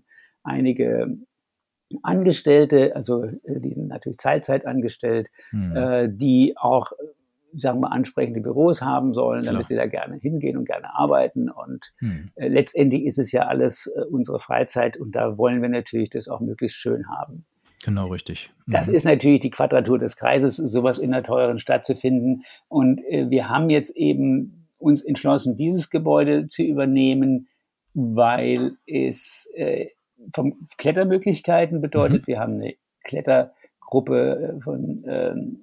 einige 0.43 1.17
Angestellte, 2.03 2.97
also 2.97 3.25
äh, 3.25 3.61
die 3.61 3.75
sind 3.75 3.89
natürlich 3.89 4.19
Teilzeit 4.19 4.67
angestellt, 4.67 5.29
mhm. 5.53 5.77
äh, 5.77 6.09
die 6.09 6.57
auch 6.57 6.93
sagen 7.55 7.81
wir, 7.81 7.93
ansprechende 7.93 8.41
Büros 8.41 8.83
haben 8.83 9.15
sollen, 9.15 9.43
Klar. 9.43 9.55
damit 9.55 9.69
sie 9.69 9.77
da 9.77 9.87
gerne 9.87 10.17
hingehen 10.17 10.57
und 10.57 10.67
gerne 10.67 10.95
arbeiten. 10.95 11.51
Und 11.51 11.93
hm. 11.99 12.31
äh, 12.35 12.49
letztendlich 12.49 13.05
ist 13.05 13.19
es 13.19 13.33
ja 13.33 13.43
alles 13.47 13.87
äh, 13.97 14.03
unsere 14.03 14.41
Freizeit 14.41 14.97
und 14.97 15.13
da 15.13 15.39
wollen 15.39 15.63
wir 15.63 15.69
natürlich 15.69 16.11
das 16.11 16.29
auch 16.29 16.41
möglichst 16.41 16.77
schön 16.77 17.09
haben. 17.09 17.47
Genau, 17.85 18.09
richtig. 18.09 18.51
Mhm. 18.67 18.73
Das 18.73 18.89
ist 18.89 19.05
natürlich 19.05 19.41
die 19.41 19.51
Quadratur 19.51 19.99
des 19.99 20.17
Kreises, 20.17 20.57
sowas 20.57 20.99
in 20.99 21.13
einer 21.13 21.23
teuren 21.23 21.59
Stadt 21.59 21.85
zu 21.85 21.95
finden. 21.95 22.43
Und 22.69 23.01
äh, 23.05 23.31
wir 23.31 23.49
haben 23.49 23.71
jetzt 23.71 23.97
eben 23.97 24.67
uns 24.79 25.05
entschlossen, 25.05 25.57
dieses 25.57 25.91
Gebäude 25.91 26.49
zu 26.49 26.63
übernehmen, 26.63 27.49
weil 27.95 28.77
es 28.87 29.51
äh, 29.55 29.89
von 30.35 30.55
Klettermöglichkeiten 30.79 31.81
bedeutet, 31.81 32.23
mhm. 32.23 32.27
wir 32.27 32.41
haben 32.41 32.55
eine 32.55 32.75
Klettergruppe 33.05 34.57
äh, 34.57 34.61
von 34.61 35.05
ähm, 35.07 35.63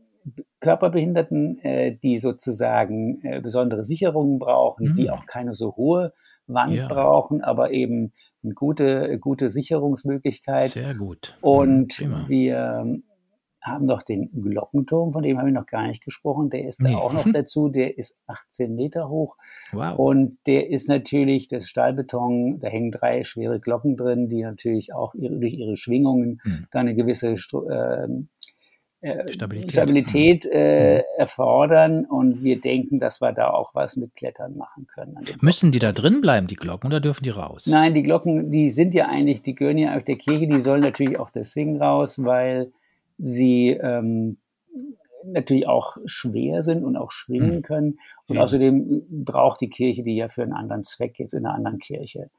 Körperbehinderten, 0.59 1.59
äh, 1.59 1.97
die 2.01 2.17
sozusagen 2.17 3.21
äh, 3.23 3.41
besondere 3.41 3.83
Sicherungen 3.83 4.39
brauchen, 4.39 4.89
mhm. 4.89 4.95
die 4.95 5.09
auch 5.09 5.25
keine 5.25 5.53
so 5.53 5.75
hohe 5.75 6.13
Wand 6.47 6.73
ja. 6.73 6.87
brauchen, 6.87 7.41
aber 7.41 7.71
eben 7.71 8.13
eine 8.43 8.53
gute, 8.53 9.17
gute 9.19 9.49
Sicherungsmöglichkeit. 9.49 10.71
Sehr 10.71 10.95
gut. 10.95 11.37
Und 11.41 11.99
mhm, 12.01 12.25
wir 12.27 13.01
haben 13.63 13.85
noch 13.85 14.03
den 14.03 14.29
Glockenturm, 14.41 15.13
von 15.13 15.23
dem 15.23 15.37
habe 15.37 15.47
ich 15.47 15.55
noch 15.55 15.65
gar 15.65 15.87
nicht 15.87 16.03
gesprochen. 16.03 16.49
Der 16.49 16.67
ist 16.67 16.81
nee. 16.81 16.91
da 16.91 16.97
auch 16.97 17.13
noch 17.13 17.25
dazu. 17.33 17.69
Der 17.69 17.97
ist 17.97 18.17
18 18.27 18.75
Meter 18.75 19.09
hoch. 19.09 19.37
Wow. 19.71 19.97
Und 19.97 20.37
der 20.45 20.69
ist 20.69 20.89
natürlich 20.89 21.47
das 21.47 21.67
Stahlbeton. 21.67 22.59
Da 22.59 22.67
hängen 22.67 22.91
drei 22.91 23.23
schwere 23.23 23.59
Glocken 23.59 23.95
drin, 23.95 24.27
die 24.27 24.43
natürlich 24.43 24.93
auch 24.93 25.15
ihre, 25.15 25.39
durch 25.39 25.53
ihre 25.53 25.77
Schwingungen 25.77 26.41
mhm. 26.43 26.67
da 26.71 26.79
eine 26.79 26.93
gewisse 26.93 27.31
äh, 27.31 28.07
äh, 29.03 29.29
Stabilität, 29.29 29.71
Stabilität 29.71 30.49
äh, 30.49 30.99
mhm. 30.99 31.03
erfordern 31.17 32.05
und 32.05 32.41
wir 32.41 32.61
denken, 32.61 32.99
dass 32.99 33.19
wir 33.19 33.33
da 33.33 33.49
auch 33.49 33.75
was 33.75 33.97
mit 33.97 34.15
Klettern 34.15 34.55
machen 34.55 34.87
können. 34.87 35.17
Müssen 35.41 35.73
die 35.73 35.79
da 35.79 35.91
drin 35.91 36.21
bleiben, 36.21 36.47
die 36.47 36.55
Glocken, 36.55 36.87
oder 36.87 37.01
dürfen 37.01 37.25
die 37.25 37.29
raus? 37.29 37.67
Nein, 37.67 37.93
die 37.93 38.01
Glocken, 38.01 38.49
die 38.49 38.69
sind 38.69 38.93
ja 38.93 39.07
eigentlich, 39.07 39.41
die 39.41 39.55
gehören 39.55 39.77
ja 39.77 39.97
auf 39.97 40.05
der 40.05 40.15
Kirche, 40.15 40.47
die 40.47 40.61
sollen 40.61 40.81
natürlich 40.81 41.19
auch 41.19 41.29
deswegen 41.29 41.81
raus, 41.81 42.23
weil 42.23 42.71
sie 43.17 43.71
ähm, 43.71 44.37
natürlich 45.25 45.67
auch 45.67 45.97
schwer 46.05 46.63
sind 46.63 46.85
und 46.85 46.95
auch 46.95 47.11
schwingen 47.11 47.57
mhm. 47.57 47.61
können. 47.61 47.99
Und 48.27 48.37
ja. 48.37 48.41
außerdem 48.43 49.03
braucht 49.09 49.59
die 49.59 49.69
Kirche 49.69 50.03
die 50.03 50.15
ja 50.15 50.29
für 50.29 50.43
einen 50.43 50.53
anderen 50.53 50.85
Zweck 50.85 51.19
jetzt 51.19 51.33
in 51.33 51.45
einer 51.45 51.55
anderen 51.55 51.79
Kirche. 51.79 52.29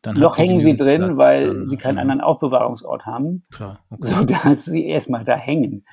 Dann 0.00 0.18
Noch 0.18 0.38
hängen 0.38 0.60
sie 0.60 0.76
drin, 0.76 1.02
Platz, 1.02 1.16
weil 1.16 1.46
dann, 1.46 1.68
sie 1.68 1.76
keinen 1.76 1.96
ja. 1.96 2.02
anderen 2.02 2.20
Aufbewahrungsort 2.22 3.04
haben, 3.04 3.42
Klar, 3.50 3.80
okay. 3.90 4.06
sodass 4.06 4.64
sie 4.64 4.86
erstmal 4.86 5.24
da 5.24 5.36
hängen. 5.36 5.84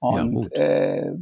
Und 0.00 0.48
ja, 0.52 0.60
äh, 0.60 1.12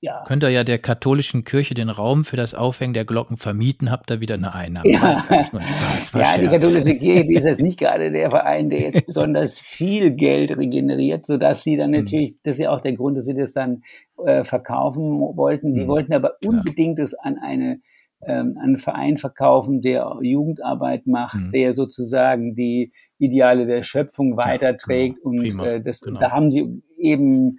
ja. 0.00 0.22
Könnt 0.26 0.42
ihr 0.44 0.50
ja 0.50 0.62
der 0.62 0.78
katholischen 0.78 1.44
Kirche 1.44 1.74
den 1.74 1.88
Raum 1.88 2.24
für 2.24 2.36
das 2.36 2.54
Aufhängen 2.54 2.92
der 2.92 3.04
Glocken 3.04 3.38
vermieten, 3.38 3.90
habt 3.90 4.10
ihr 4.10 4.20
wieder 4.20 4.34
eine 4.34 4.54
Einnahme. 4.54 4.88
Ja, 4.88 5.24
ja 5.28 6.38
die 6.38 6.46
katholische 6.46 6.96
Kirche 6.96 7.32
ist 7.32 7.44
jetzt 7.44 7.62
nicht 7.62 7.78
gerade 7.78 8.12
der 8.12 8.30
Verein, 8.30 8.68
der 8.70 8.80
jetzt 8.80 9.06
besonders 9.06 9.58
viel 9.58 10.10
Geld 10.12 10.56
regeneriert, 10.56 11.26
sodass 11.26 11.64
sie 11.64 11.76
dann 11.76 11.92
hm. 11.94 12.04
natürlich, 12.04 12.32
mhm. 12.32 12.38
das 12.44 12.52
ist 12.56 12.62
ja 12.62 12.70
auch 12.70 12.82
der 12.82 12.92
Grund, 12.92 13.16
dass 13.16 13.24
sie 13.24 13.34
das 13.34 13.52
dann 13.52 13.82
äh, 14.24 14.44
verkaufen 14.44 15.18
wollten. 15.18 15.74
Die 15.74 15.82
mhm. 15.84 15.88
wollten 15.88 16.12
aber 16.12 16.36
unbedingt 16.44 16.98
es 16.98 17.14
an 17.14 17.38
eine 17.38 17.80
ähm, 18.24 18.56
einen 18.60 18.78
Verein 18.78 19.18
verkaufen, 19.18 19.82
der 19.82 20.16
Jugendarbeit 20.22 21.06
macht, 21.06 21.34
mhm. 21.34 21.52
der 21.52 21.74
sozusagen 21.74 22.54
die 22.54 22.92
Ideale 23.18 23.66
der 23.66 23.82
Schöpfung 23.82 24.36
weiterträgt. 24.36 25.18
Ja, 25.24 25.30
genau. 25.30 25.62
Und 25.62 25.68
äh, 25.68 25.80
das, 25.82 26.00
genau. 26.00 26.18
da 26.18 26.32
haben 26.32 26.50
sie 26.50 26.82
eben 26.98 27.58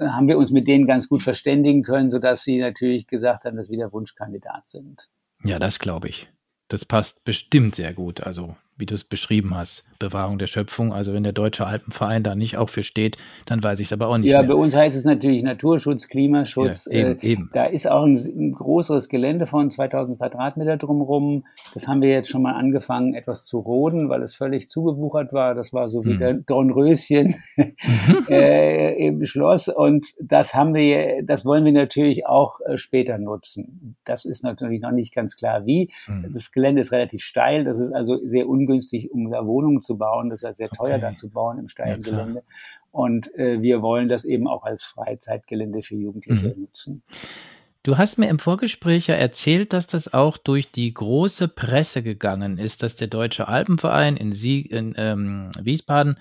haben 0.00 0.28
wir 0.28 0.38
uns 0.38 0.50
mit 0.50 0.68
denen 0.68 0.86
ganz 0.86 1.08
gut 1.08 1.22
verständigen 1.22 1.82
können, 1.82 2.10
sodass 2.10 2.42
sie 2.42 2.58
natürlich 2.58 3.06
gesagt 3.06 3.44
haben, 3.44 3.56
dass 3.56 3.70
wir 3.70 3.78
der 3.78 3.92
Wunschkandidat 3.92 4.68
sind. 4.68 5.08
Ja, 5.44 5.58
das 5.58 5.78
glaube 5.78 6.08
ich. 6.08 6.28
Das 6.68 6.84
passt 6.84 7.24
bestimmt 7.24 7.76
sehr 7.76 7.94
gut. 7.94 8.22
Also 8.22 8.56
wie 8.78 8.86
du 8.86 8.94
es 8.94 9.04
beschrieben 9.04 9.56
hast, 9.56 9.84
Bewahrung 9.98 10.38
der 10.38 10.46
Schöpfung. 10.46 10.92
Also 10.92 11.14
wenn 11.14 11.22
der 11.22 11.32
Deutsche 11.32 11.66
Alpenverein 11.66 12.22
da 12.22 12.34
nicht 12.34 12.58
auch 12.58 12.68
für 12.68 12.82
steht, 12.82 13.16
dann 13.46 13.62
weiß 13.62 13.80
ich 13.80 13.88
es 13.88 13.92
aber 13.92 14.08
auch 14.08 14.18
nicht. 14.18 14.30
Ja, 14.30 14.40
mehr. 14.42 14.48
bei 14.48 14.54
uns 14.54 14.76
heißt 14.76 14.96
es 14.96 15.04
natürlich 15.04 15.42
Naturschutz, 15.42 16.08
Klimaschutz. 16.08 16.86
Ja, 16.86 16.98
eben, 16.98 17.20
äh, 17.20 17.26
eben. 17.26 17.50
Da 17.54 17.64
ist 17.64 17.90
auch 17.90 18.04
ein, 18.04 18.16
ein, 18.16 18.52
größeres 18.52 19.08
Gelände 19.08 19.46
von 19.46 19.70
2000 19.70 20.18
Quadratmeter 20.18 20.76
drumherum. 20.76 21.44
Das 21.72 21.88
haben 21.88 22.02
wir 22.02 22.10
jetzt 22.10 22.28
schon 22.28 22.42
mal 22.42 22.52
angefangen, 22.52 23.14
etwas 23.14 23.46
zu 23.46 23.58
roden, 23.58 24.10
weil 24.10 24.22
es 24.22 24.34
völlig 24.34 24.68
zugewuchert 24.68 25.32
war. 25.32 25.54
Das 25.54 25.72
war 25.72 25.88
so 25.88 26.04
wie 26.04 26.14
mhm. 26.14 26.18
der 26.18 26.34
Dornröschen 26.34 27.34
äh, 28.28 29.06
im 29.06 29.24
Schloss. 29.24 29.68
Und 29.68 30.08
das 30.20 30.54
haben 30.54 30.74
wir, 30.74 31.22
das 31.24 31.46
wollen 31.46 31.64
wir 31.64 31.72
natürlich 31.72 32.26
auch 32.26 32.60
äh, 32.66 32.76
später 32.76 33.16
nutzen. 33.16 33.96
Das 34.04 34.26
ist 34.26 34.44
natürlich 34.44 34.82
noch 34.82 34.92
nicht 34.92 35.14
ganz 35.14 35.36
klar 35.36 35.64
wie. 35.64 35.90
Mhm. 36.06 36.30
Das 36.34 36.52
Gelände 36.52 36.82
ist 36.82 36.92
relativ 36.92 37.22
steil. 37.22 37.64
Das 37.64 37.78
ist 37.78 37.92
also 37.92 38.18
sehr 38.26 38.46
un 38.46 38.65
ungünstig, 38.66 39.10
um 39.12 39.30
da 39.30 39.46
Wohnungen 39.46 39.82
zu 39.82 39.96
bauen. 39.96 40.30
Das 40.30 40.40
ist 40.40 40.42
ja 40.42 40.52
sehr 40.52 40.70
teuer 40.70 40.96
okay. 40.96 41.00
dann 41.00 41.16
zu 41.16 41.30
bauen 41.30 41.58
im 41.58 41.68
steilen 41.68 42.02
ja, 42.02 42.10
Gelände. 42.10 42.42
Und 42.90 43.32
äh, 43.34 43.60
wir 43.62 43.82
wollen 43.82 44.08
das 44.08 44.24
eben 44.24 44.48
auch 44.48 44.64
als 44.64 44.82
Freizeitgelände 44.82 45.82
für 45.82 45.96
Jugendliche 45.96 46.54
mhm. 46.54 46.62
nutzen. 46.62 47.02
Du 47.82 47.98
hast 47.98 48.18
mir 48.18 48.28
im 48.28 48.40
Vorgespräch 48.40 49.06
ja 49.06 49.14
erzählt, 49.14 49.72
dass 49.72 49.86
das 49.86 50.12
auch 50.12 50.38
durch 50.38 50.72
die 50.72 50.92
große 50.92 51.46
Presse 51.46 52.02
gegangen 52.02 52.58
ist, 52.58 52.82
dass 52.82 52.96
der 52.96 53.06
Deutsche 53.06 53.46
Alpenverein 53.46 54.16
in, 54.16 54.32
Sie 54.32 54.60
in 54.60 54.94
ähm, 54.96 55.50
Wiesbaden 55.60 56.18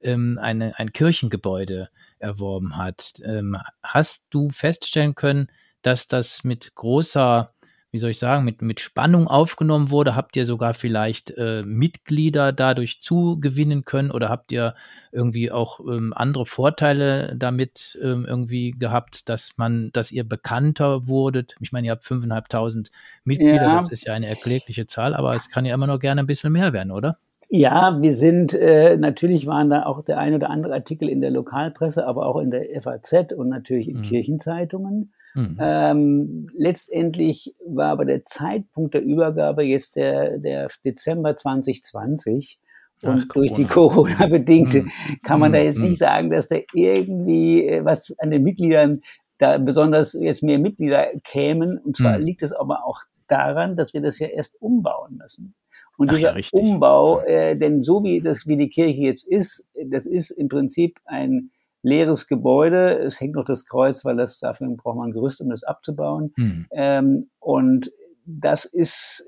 ähm, 0.00 0.38
eine, 0.40 0.78
ein 0.78 0.92
Kirchengebäude 0.92 1.90
erworben 2.18 2.78
hat. 2.78 3.20
Ähm, 3.24 3.58
hast 3.82 4.28
du 4.30 4.48
feststellen 4.48 5.14
können, 5.14 5.48
dass 5.82 6.08
das 6.08 6.44
mit 6.44 6.74
großer 6.76 7.51
wie 7.92 7.98
soll 7.98 8.10
ich 8.10 8.18
sagen, 8.18 8.44
mit, 8.46 8.62
mit 8.62 8.80
Spannung 8.80 9.28
aufgenommen 9.28 9.90
wurde? 9.90 10.16
Habt 10.16 10.34
ihr 10.34 10.46
sogar 10.46 10.72
vielleicht 10.72 11.30
äh, 11.36 11.62
Mitglieder 11.62 12.50
dadurch 12.50 13.02
zugewinnen 13.02 13.84
können 13.84 14.10
oder 14.10 14.30
habt 14.30 14.50
ihr 14.50 14.74
irgendwie 15.12 15.50
auch 15.52 15.78
ähm, 15.80 16.14
andere 16.16 16.46
Vorteile 16.46 17.36
damit 17.36 17.98
ähm, 18.02 18.24
irgendwie 18.26 18.70
gehabt, 18.70 19.28
dass 19.28 19.58
man, 19.58 19.90
dass 19.92 20.10
ihr 20.10 20.26
bekannter 20.26 21.06
wurdet? 21.06 21.54
Ich 21.60 21.70
meine, 21.70 21.88
ihr 21.88 21.90
habt 21.90 22.04
5.500 22.04 22.90
Mitglieder, 23.24 23.62
ja. 23.62 23.76
das 23.76 23.92
ist 23.92 24.06
ja 24.06 24.14
eine 24.14 24.26
erklägliche 24.26 24.86
Zahl, 24.86 25.14
aber 25.14 25.34
es 25.34 25.50
kann 25.50 25.66
ja 25.66 25.74
immer 25.74 25.86
noch 25.86 25.98
gerne 25.98 26.22
ein 26.22 26.26
bisschen 26.26 26.52
mehr 26.52 26.72
werden, 26.72 26.92
oder? 26.92 27.18
Ja, 27.50 28.00
wir 28.00 28.14
sind, 28.14 28.54
äh, 28.54 28.96
natürlich 28.96 29.46
waren 29.46 29.68
da 29.68 29.82
auch 29.82 30.02
der 30.02 30.16
ein 30.16 30.32
oder 30.32 30.48
andere 30.48 30.72
Artikel 30.72 31.10
in 31.10 31.20
der 31.20 31.30
Lokalpresse, 31.30 32.06
aber 32.06 32.24
auch 32.24 32.40
in 32.40 32.50
der 32.50 32.64
FAZ 32.80 33.34
und 33.36 33.50
natürlich 33.50 33.90
in 33.90 33.98
mhm. 33.98 34.02
Kirchenzeitungen. 34.02 35.12
Mhm. 35.34 35.56
Ähm, 35.60 36.46
letztendlich 36.54 37.54
war 37.66 37.90
aber 37.90 38.04
der 38.04 38.24
Zeitpunkt 38.24 38.94
der 38.94 39.02
Übergabe 39.02 39.62
jetzt 39.62 39.96
der, 39.96 40.38
der 40.38 40.68
Dezember 40.84 41.36
2020. 41.36 42.58
Und 43.02 43.24
Ach, 43.24 43.34
durch 43.34 43.52
die 43.52 43.64
Corona-bedingte 43.64 44.82
mhm. 44.82 44.90
kann 45.24 45.40
man 45.40 45.52
da 45.52 45.58
jetzt 45.58 45.78
mhm. 45.78 45.86
nicht 45.86 45.98
sagen, 45.98 46.30
dass 46.30 46.48
da 46.48 46.56
irgendwie 46.72 47.66
äh, 47.66 47.84
was 47.84 48.14
an 48.18 48.30
den 48.30 48.42
Mitgliedern 48.42 49.02
da 49.38 49.58
besonders 49.58 50.12
jetzt 50.12 50.42
mehr 50.42 50.58
Mitglieder 50.58 51.08
kämen. 51.24 51.78
Und 51.78 51.96
zwar 51.96 52.18
mhm. 52.18 52.24
liegt 52.24 52.42
es 52.42 52.52
aber 52.52 52.84
auch 52.84 53.00
daran, 53.26 53.76
dass 53.76 53.92
wir 53.92 54.00
das 54.00 54.18
ja 54.18 54.28
erst 54.28 54.60
umbauen 54.60 55.16
müssen. 55.16 55.54
Und 55.96 56.10
Ach 56.10 56.14
dieser 56.14 56.38
ja, 56.38 56.46
Umbau, 56.52 57.20
äh, 57.20 57.56
denn 57.56 57.82
so 57.82 58.02
wie 58.04 58.20
das, 58.20 58.46
wie 58.46 58.56
die 58.56 58.68
Kirche 58.68 59.00
jetzt 59.00 59.26
ist, 59.26 59.68
das 59.86 60.06
ist 60.06 60.30
im 60.30 60.48
Prinzip 60.48 61.00
ein 61.04 61.50
leeres 61.82 62.28
Gebäude. 62.28 62.98
Es 62.98 63.20
hängt 63.20 63.34
noch 63.34 63.44
das 63.44 63.66
Kreuz, 63.66 64.04
weil 64.04 64.16
das 64.16 64.38
dafür 64.40 64.68
braucht 64.76 64.96
man 64.96 65.10
ein 65.10 65.12
Gerüst, 65.12 65.40
um 65.40 65.50
das 65.50 65.64
abzubauen. 65.64 66.32
Mhm. 66.36 66.66
Ähm, 66.70 67.30
und 67.40 67.92
das 68.24 68.64
ist, 68.64 69.26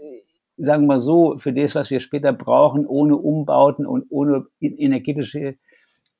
sagen 0.56 0.84
wir 0.84 0.94
mal 0.94 1.00
so, 1.00 1.36
für 1.38 1.52
das, 1.52 1.74
was 1.74 1.90
wir 1.90 2.00
später 2.00 2.32
brauchen, 2.32 2.86
ohne 2.86 3.16
Umbauten 3.16 3.86
und 3.86 4.06
ohne 4.10 4.46
energetische 4.60 5.56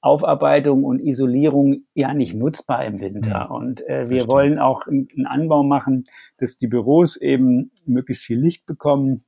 Aufarbeitung 0.00 0.84
und 0.84 1.00
Isolierung 1.00 1.84
ja 1.94 2.12
nicht 2.12 2.34
nutzbar 2.34 2.84
im 2.84 3.00
Winter. 3.00 3.46
Mhm. 3.48 3.54
Und 3.54 3.88
äh, 3.88 4.10
wir 4.10 4.28
wollen 4.28 4.58
auch 4.58 4.86
einen 4.86 5.26
Anbau 5.26 5.62
machen, 5.62 6.04
dass 6.36 6.58
die 6.58 6.66
Büros 6.66 7.16
eben 7.16 7.70
möglichst 7.86 8.24
viel 8.24 8.38
Licht 8.38 8.66
bekommen. 8.66 9.22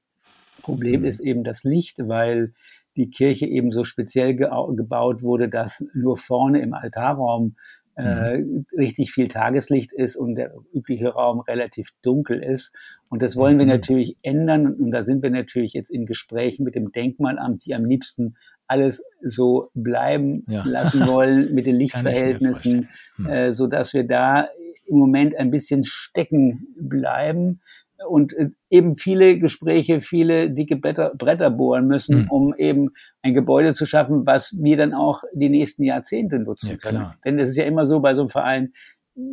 Problem 0.62 1.00
mhm. 1.00 1.06
ist 1.06 1.20
eben 1.20 1.44
das 1.44 1.64
Licht, 1.64 2.08
weil 2.08 2.52
die 2.96 3.10
Kirche 3.10 3.46
eben 3.46 3.70
so 3.70 3.84
speziell 3.84 4.34
ge 4.34 4.48
gebaut 4.76 5.22
wurde, 5.22 5.48
dass 5.48 5.84
nur 5.94 6.16
vorne 6.16 6.60
im 6.60 6.74
Altarraum 6.74 7.56
äh, 7.96 8.38
mhm. 8.38 8.66
richtig 8.76 9.12
viel 9.12 9.28
Tageslicht 9.28 9.92
ist 9.92 10.16
und 10.16 10.34
der 10.34 10.54
übliche 10.72 11.08
Raum 11.08 11.40
relativ 11.40 11.90
dunkel 12.02 12.42
ist. 12.42 12.74
Und 13.08 13.22
das 13.22 13.36
wollen 13.36 13.58
wir 13.58 13.64
mhm. 13.64 13.72
natürlich 13.72 14.16
ändern. 14.22 14.74
Und 14.74 14.90
da 14.90 15.02
sind 15.02 15.22
wir 15.22 15.30
natürlich 15.30 15.72
jetzt 15.72 15.90
in 15.90 16.06
Gesprächen 16.06 16.64
mit 16.64 16.74
dem 16.74 16.92
Denkmalamt, 16.92 17.64
die 17.64 17.74
am 17.74 17.84
liebsten 17.84 18.36
alles 18.66 19.02
so 19.22 19.70
bleiben 19.74 20.44
ja. 20.48 20.64
lassen 20.66 21.06
wollen 21.06 21.54
mit 21.54 21.66
den 21.66 21.76
Lichtverhältnissen, 21.76 22.88
hm. 23.16 23.26
äh, 23.26 23.52
so 23.52 23.68
dass 23.68 23.94
wir 23.94 24.04
da 24.04 24.48
im 24.86 24.98
Moment 24.98 25.36
ein 25.36 25.50
bisschen 25.50 25.84
stecken 25.84 26.74
bleiben 26.76 27.60
und 28.08 28.32
äh, 28.34 28.50
eben 28.70 28.96
viele 28.96 29.38
Gespräche, 29.38 30.00
viele 30.00 30.50
dicke 30.50 30.76
Bretter, 30.76 31.12
Bretter 31.14 31.50
bohren 31.50 31.86
müssen, 31.86 32.22
mhm. 32.22 32.30
um 32.30 32.54
eben 32.54 32.90
ein 33.22 33.34
Gebäude 33.34 33.74
zu 33.74 33.86
schaffen, 33.86 34.26
was 34.26 34.54
wir 34.58 34.76
dann 34.76 34.94
auch 34.94 35.22
die 35.32 35.48
nächsten 35.48 35.84
Jahrzehnte 35.84 36.38
nutzen 36.38 36.70
ja, 36.70 36.76
können. 36.76 37.12
Denn 37.24 37.38
es 37.38 37.50
ist 37.50 37.56
ja 37.56 37.64
immer 37.64 37.86
so 37.86 38.00
bei 38.00 38.14
so 38.14 38.22
einem 38.22 38.30
Verein, 38.30 38.72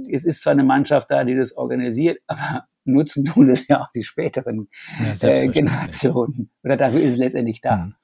es 0.10 0.26
ist 0.26 0.42
zwar 0.42 0.52
eine 0.52 0.64
Mannschaft 0.64 1.12
da, 1.12 1.24
die 1.24 1.36
das 1.36 1.56
organisiert, 1.56 2.20
aber 2.28 2.66
nutzen 2.86 3.26
tun 3.26 3.50
es 3.50 3.68
ja 3.68 3.82
auch 3.82 3.92
die 3.96 4.04
späteren 4.04 4.68
ja, 5.22 5.30
äh, 5.30 5.48
Generationen. 5.48 6.50
Oder 6.64 6.78
dafür 6.78 7.02
ist 7.02 7.14
es 7.14 7.18
letztendlich 7.18 7.62
da. 7.62 7.78
Mhm. 7.78 7.96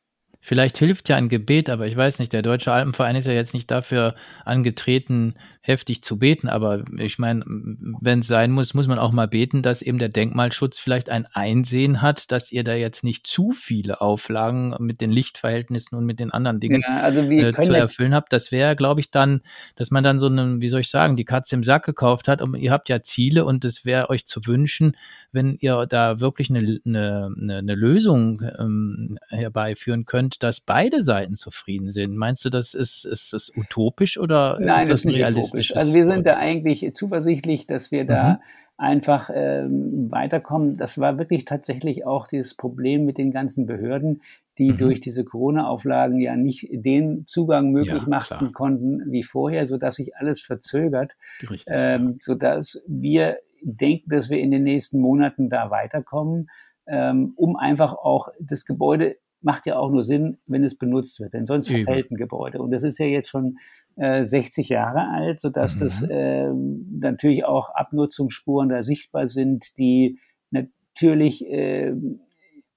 Vielleicht 0.42 0.78
hilft 0.78 1.10
ja 1.10 1.18
ein 1.18 1.28
Gebet, 1.28 1.70
aber 1.70 1.86
ich 1.86 1.98
weiß 1.98 2.20
nicht, 2.20 2.32
der 2.32 2.42
Deutsche 2.42 2.72
Alpenverein 2.72 3.18
ist 3.18 3.28
ja 3.28 3.34
jetzt 3.34 3.54
nicht 3.54 3.70
dafür 3.70 4.16
angetreten, 4.46 5.34
heftig 5.70 6.04
zu 6.04 6.20
beten, 6.20 6.50
aber 6.50 6.84
ich 6.98 7.20
meine, 7.20 7.46
wenn 7.46 8.20
es 8.20 8.28
sein 8.28 8.52
muss, 8.52 8.74
muss 8.74 8.88
man 8.88 9.00
auch 9.00 9.12
mal 9.14 9.28
beten, 9.28 9.62
dass 9.62 9.82
eben 9.82 10.00
der 10.00 10.10
Denkmalschutz 10.10 10.80
vielleicht 10.80 11.10
ein 11.10 11.26
Einsehen 11.28 12.02
hat, 12.02 12.32
dass 12.32 12.52
ihr 12.52 12.64
da 12.64 12.74
jetzt 12.74 13.04
nicht 13.04 13.28
zu 13.28 13.52
viele 13.52 14.02
Auflagen 14.02 14.76
mit 14.80 15.00
den 15.00 15.12
Lichtverhältnissen 15.12 15.98
und 15.98 16.06
mit 16.06 16.20
den 16.20 16.32
anderen 16.32 16.60
Dingen 16.60 16.82
genau, 16.82 17.02
also 17.02 17.22
äh, 17.22 17.54
zu 17.54 17.74
erfüllen 17.74 18.14
habt. 18.14 18.34
Das 18.34 18.52
wäre, 18.52 18.76
glaube 18.76 19.00
ich, 19.00 19.12
dann, 19.12 19.42
dass 19.76 19.92
man 19.92 20.04
dann 20.04 20.20
so 20.20 20.28
eine, 20.28 20.60
wie 20.60 20.70
soll 20.70 20.82
ich 20.82 20.90
sagen, 20.90 21.16
die 21.16 21.26
Katze 21.26 21.56
im 21.56 21.64
Sack 21.64 21.86
gekauft 21.86 22.28
hat 22.28 22.42
und 22.42 22.56
ihr 22.56 22.72
habt 22.72 22.90
ja 22.90 23.02
Ziele 23.04 23.46
und 23.46 23.64
es 23.64 23.86
wäre 23.86 24.10
euch 24.10 24.26
zu 24.26 24.46
wünschen, 24.46 24.98
wenn 25.32 25.58
ihr 25.62 25.86
da 25.86 26.20
wirklich 26.20 26.50
eine, 26.50 26.80
eine, 26.86 27.58
eine 27.58 27.76
Lösung 27.76 28.42
ähm, 28.58 29.20
herbeiführen 29.30 30.06
könnt, 30.06 30.42
dass 30.42 30.60
beide 30.60 31.04
Seiten 31.04 31.36
zufrieden 31.36 31.92
sind. 31.92 32.18
Meinst 32.18 32.44
du, 32.44 32.50
das 32.50 32.74
ist, 32.74 33.06
ist 33.06 33.34
das 33.34 33.52
utopisch 33.56 34.18
oder 34.18 34.58
Nein, 34.60 34.84
ist 34.84 34.90
das 34.90 35.06
nicht 35.06 35.20
realistisch? 35.20 35.59
Realistisch 35.60 35.78
Also 35.78 35.94
wir 35.94 36.06
sind 36.06 36.26
da 36.26 36.38
eigentlich 36.38 36.94
zuversichtlich, 36.94 37.68
dass 37.68 37.92
wir 37.92 38.06
da 38.06 38.34
mhm. 38.34 38.38
einfach 38.78 39.30
ähm, 39.34 40.08
weiterkommen. 40.12 40.78
Das 40.78 41.00
war 41.00 41.18
wirklich 41.18 41.46
tatsächlich 41.46 42.06
auch 42.06 42.28
dieses 42.28 42.56
Problem 42.56 43.06
mit 43.06 43.18
den 43.18 43.32
ganzen 43.32 43.66
Behörden, 43.66 44.22
die 44.58 44.72
mhm. 44.72 44.78
durch 44.78 45.00
diese 45.02 45.24
Corona-Auflagen 45.24 46.20
ja 46.20 46.36
nicht 46.36 46.68
den 46.72 47.26
Zugang 47.28 47.72
möglich 47.72 48.04
ja, 48.04 48.10
machen 48.10 48.38
klar. 48.38 48.52
konnten 48.52 49.12
wie 49.12 49.24
vorher, 49.24 49.68
sodass 49.68 49.96
sich 49.96 50.16
alles 50.16 50.42
verzögert, 50.42 51.16
Richtig, 51.42 51.66
ähm, 51.68 52.18
sodass 52.20 52.82
wir 52.88 53.38
denken, 53.62 54.10
dass 54.10 54.30
wir 54.30 54.40
in 54.40 54.52
den 54.52 54.64
nächsten 54.64 55.00
Monaten 55.00 55.50
da 55.50 55.70
weiterkommen, 55.70 56.50
ähm, 56.88 57.34
um 57.36 57.56
einfach 57.56 57.94
auch 57.94 58.30
das 58.40 58.66
Gebäude 58.66 59.18
macht 59.42 59.66
ja 59.66 59.78
auch 59.78 59.90
nur 59.90 60.04
Sinn, 60.04 60.38
wenn 60.48 60.64
es 60.64 60.78
benutzt 60.78 61.20
wird, 61.20 61.34
denn 61.34 61.46
sonst 61.46 61.70
verfällt 61.70 62.12
ein 62.12 62.18
Gebäude. 62.18 62.62
Und 62.62 62.72
das 62.72 62.84
ist 62.84 63.00
ja 63.00 63.06
jetzt 63.06 63.30
schon 63.30 63.58
äh, 63.96 64.24
60 64.24 64.70
Jahre 64.70 65.08
alt, 65.10 65.42
sodass 65.42 65.76
mhm. 65.76 65.80
das 65.80 66.02
äh, 66.04 66.52
natürlich 66.54 67.46
auch 67.46 67.70
Abnutzungsspuren 67.74 68.70
da 68.70 68.84
sichtbar 68.84 69.28
sind, 69.28 69.78
die 69.78 70.20
natürlich 70.52 71.48
äh, 71.48 71.94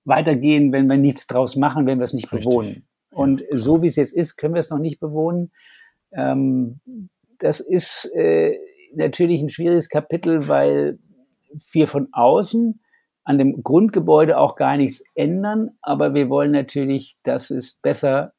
weitergehen, 0.05 0.73
wenn 0.73 0.89
wir 0.89 0.99
nichts 0.99 1.27
draus 1.27 1.57
machen, 1.57 1.87
wenn 1.87 1.99
wir 1.99 2.05
es 2.05 2.13
nicht 2.13 2.33
Richtig. 2.33 2.49
bewohnen. 2.49 2.87
Und 3.11 3.41
ja, 3.41 3.59
so 3.59 3.83
wie 3.83 3.89
es 3.89 3.97
jetzt 3.97 4.15
ist, 4.15 4.37
können 4.37 4.55
wir 4.55 4.61
es 4.61 4.71
noch 4.71 4.79
nicht 4.79 5.01
bewohnen. 5.01 5.53
Ähm, 6.13 6.81
das 7.39 7.61
ist 7.61 8.11
äh, 8.15 8.57
natürlich 8.95 9.43
ein 9.43 9.51
schwieriges 9.51 9.89
Kapitel, 9.89 10.49
weil 10.49 10.99
wir 11.73 11.89
von 11.89 12.09
außen 12.13 12.81
an 13.25 13.39
dem 13.39 13.63
Grundgebäude 13.63 14.39
auch 14.39 14.57
gar 14.57 14.77
nichts 14.77 15.05
ändern, 15.15 15.71
aber 15.81 16.15
wir 16.15 16.29
wollen 16.29 16.51
natürlich, 16.51 17.17
dass 17.23 17.51
es 17.51 17.73
besser 17.75 18.33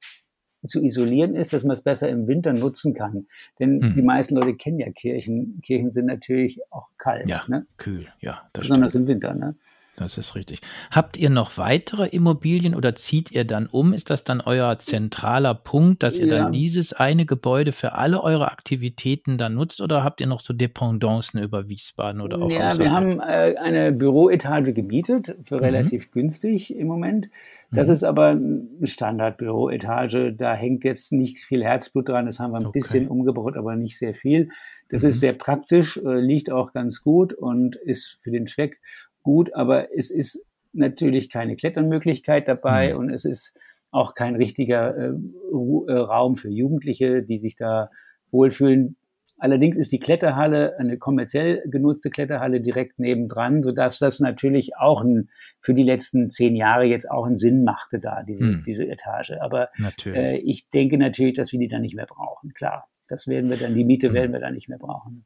zu 0.68 0.82
isolieren 0.82 1.36
ist, 1.36 1.54
dass 1.54 1.64
man 1.64 1.74
es 1.74 1.82
besser 1.82 2.10
im 2.10 2.28
Winter 2.28 2.54
nutzen 2.54 2.94
kann. 2.94 3.28
Denn 3.60 3.82
hm. 3.82 3.96
die 3.96 4.02
meisten 4.02 4.36
Leute 4.36 4.56
kennen 4.56 4.80
ja 4.80 4.90
Kirchen. 4.92 5.60
Kirchen 5.62 5.92
sind 5.92 6.06
natürlich 6.06 6.62
auch 6.72 6.88
kalt. 6.98 7.28
Ja, 7.28 7.44
ne? 7.48 7.66
kühl, 7.78 8.08
ja. 8.20 8.50
Besonders 8.54 8.94
stimmt. 8.94 9.10
im 9.10 9.16
Winter. 9.16 9.34
Ne? 9.36 9.56
Das 9.96 10.18
ist 10.18 10.34
richtig. 10.34 10.62
Habt 10.90 11.18
ihr 11.18 11.30
noch 11.30 11.60
weitere 11.60 12.08
Immobilien 12.08 12.74
oder 12.74 12.96
zieht 12.96 13.32
ihr 13.32 13.46
dann 13.46 13.68
um? 13.68 13.94
Ist 13.94 14.10
das 14.10 14.24
dann 14.24 14.42
euer 14.42 14.80
zentraler 14.80 15.54
Punkt, 15.54 16.02
dass 16.02 16.18
ihr 16.18 16.28
ja. 16.28 16.38
dann 16.38 16.52
dieses 16.52 16.94
eine 16.94 17.28
Gebäude 17.28 17.74
für 17.74 17.94
alle 17.94 18.24
eure 18.24 18.52
Aktivitäten 18.52 19.38
dann 19.38 19.54
nutzt 19.54 19.82
oder 19.82 20.04
habt 20.04 20.20
ihr 20.20 20.26
noch 20.26 20.40
so 20.40 20.52
Dependancen 20.52 21.44
über 21.44 21.70
Wiesbaden 21.70 22.22
oder 22.22 22.42
auch 22.42 22.50
Ja, 22.50 22.76
wir 22.80 22.92
haben 22.92 23.20
äh, 23.20 23.56
eine 23.62 23.92
Büroetage 23.92 24.74
gemietet 24.74 25.36
für 25.44 25.58
mhm. 25.58 25.64
relativ 25.64 26.12
günstig 26.12 26.76
im 26.76 26.88
Moment. 26.88 27.30
Das 27.70 27.88
mhm. 27.88 27.94
ist 27.94 28.04
aber 28.04 28.30
eine 28.30 28.68
Standardbüroetage. 28.84 30.34
Da 30.34 30.56
hängt 30.56 30.84
jetzt 30.84 31.12
nicht 31.12 31.40
viel 31.40 31.64
Herzblut 31.64 32.10
dran. 32.10 32.26
Das 32.26 32.40
haben 32.40 32.52
wir 32.52 32.60
ein 32.60 32.66
okay. 32.66 32.80
bisschen 32.80 33.08
umgebaut, 33.08 33.58
aber 33.58 33.76
nicht 33.76 33.98
sehr 33.98 34.16
viel. 34.16 34.50
Das 34.90 35.04
mhm. 35.04 35.10
ist 35.10 35.20
sehr 35.20 35.34
praktisch, 35.34 35.98
äh, 35.98 36.20
liegt 36.20 36.52
auch 36.52 36.74
ganz 36.74 37.04
gut 37.04 37.34
und 37.34 37.76
ist 37.76 38.18
für 38.22 38.32
den 38.32 38.48
Zweck 38.48 38.80
gut, 39.24 39.54
aber 39.54 39.96
es 39.98 40.12
ist 40.12 40.46
natürlich 40.74 41.30
keine 41.30 41.56
Klettermöglichkeit 41.56 42.48
dabei 42.48 42.94
mhm. 42.94 43.00
und 43.00 43.10
es 43.10 43.26
ist 43.26 43.56
auch 43.92 44.16
kein 44.16 44.36
richtiger 44.36 44.98
äh, 44.98 45.10
äh, 45.12 45.94
Raum 45.94 46.36
für 46.36 46.50
Jugendliche, 46.50 47.22
die 47.22 47.40
sich 47.40 47.56
da 47.56 47.90
wohlfühlen. 48.32 48.98
Allerdings 49.38 49.78
ist 49.78 49.92
die 49.92 50.00
Kletterhalle 50.00 50.80
eine 50.80 50.98
kommerziell 50.98 51.64
genutzte 51.68 52.10
Kletterhalle 52.10 52.62
direkt 52.62 52.98
nebendran, 52.98 53.62
sodass 53.62 54.00
das 54.00 54.20
natürlich 54.20 54.78
auch 54.78 55.04
ein, 55.04 55.30
für 55.60 55.74
die 55.74 55.84
letzten 55.84 56.30
zehn 56.30 56.56
Jahre 56.56 56.86
jetzt 56.86 57.10
auch 57.12 57.26
einen 57.26 57.38
Sinn 57.38 57.64
machte 57.64 58.00
da, 58.00 58.24
diese, 58.24 58.46
hm. 58.46 58.64
diese 58.66 58.88
Etage. 58.88 59.34
Aber 59.42 59.70
äh, 60.06 60.38
ich 60.38 60.70
denke 60.70 60.98
natürlich, 60.98 61.36
dass 61.36 61.52
wir 61.52 61.60
die 61.60 61.68
dann 61.68 61.82
nicht 61.82 61.96
mehr 61.96 62.06
brauchen. 62.06 62.54
Klar, 62.54 62.88
das 63.08 63.28
werden 63.28 63.50
wir 63.50 63.58
dann, 63.58 63.76
die 63.76 63.86
Miete 63.86 64.08
hm. 64.08 64.14
werden 64.14 64.34
wir 64.34 64.40
dann 64.40 64.54
nicht 64.54 64.70
mehr 64.70 64.80
brauchen. 64.80 65.26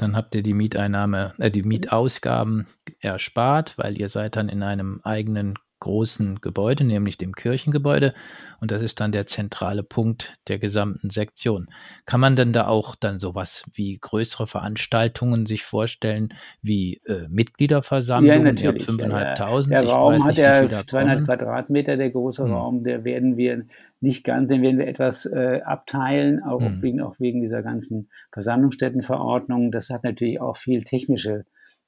Dann 0.00 0.16
habt 0.16 0.34
ihr 0.34 0.42
die 0.42 0.54
Mieteinnahme, 0.54 1.34
äh, 1.36 1.50
die 1.50 1.62
Mietausgaben 1.62 2.66
erspart, 3.00 3.76
weil 3.76 3.98
ihr 4.00 4.08
seid 4.08 4.34
dann 4.34 4.48
in 4.48 4.62
einem 4.62 5.02
eigenen 5.04 5.58
großen 5.80 6.40
Gebäude, 6.40 6.84
nämlich 6.84 7.18
dem 7.18 7.34
Kirchengebäude. 7.34 8.14
Und 8.60 8.70
das 8.70 8.82
ist 8.82 9.00
dann 9.00 9.10
der 9.10 9.26
zentrale 9.26 9.82
Punkt 9.82 10.38
der 10.46 10.58
gesamten 10.58 11.10
Sektion. 11.10 11.68
Kann 12.04 12.20
man 12.20 12.36
denn 12.36 12.52
da 12.52 12.66
auch 12.66 12.94
dann 12.94 13.18
sowas 13.18 13.64
wie 13.74 13.98
größere 13.98 14.46
Veranstaltungen 14.46 15.46
sich 15.46 15.64
vorstellen, 15.64 16.34
wie 16.60 17.00
äh, 17.06 17.26
Mitgliederversammlungen? 17.28 18.38
Ja, 18.38 18.52
natürlich. 18.52 18.86
Ihr 18.86 18.94
habt 18.94 19.02
5.500. 19.02 19.68
Der, 19.68 19.82
der 19.82 19.90
Raum 19.90 20.24
hat 20.24 20.36
ja 20.36 20.68
200 20.68 21.24
Quadratmeter, 21.24 21.96
der 21.96 22.10
große 22.10 22.44
hm. 22.44 22.52
Raum. 22.52 22.84
Der 22.84 23.04
werden 23.04 23.36
wir 23.36 23.64
nicht 24.00 24.24
ganz, 24.24 24.48
den 24.48 24.62
werden 24.62 24.78
wir 24.78 24.86
etwas 24.86 25.24
äh, 25.26 25.60
abteilen, 25.64 26.42
auch, 26.42 26.60
hm. 26.60 26.82
wegen, 26.82 27.00
auch 27.00 27.18
wegen 27.18 27.40
dieser 27.40 27.62
ganzen 27.62 28.08
Versammlungsstättenverordnung. 28.32 29.72
Das 29.72 29.88
hat 29.88 30.04
natürlich 30.04 30.40
auch 30.40 30.58
viel 30.58 30.84
technische 30.84 31.44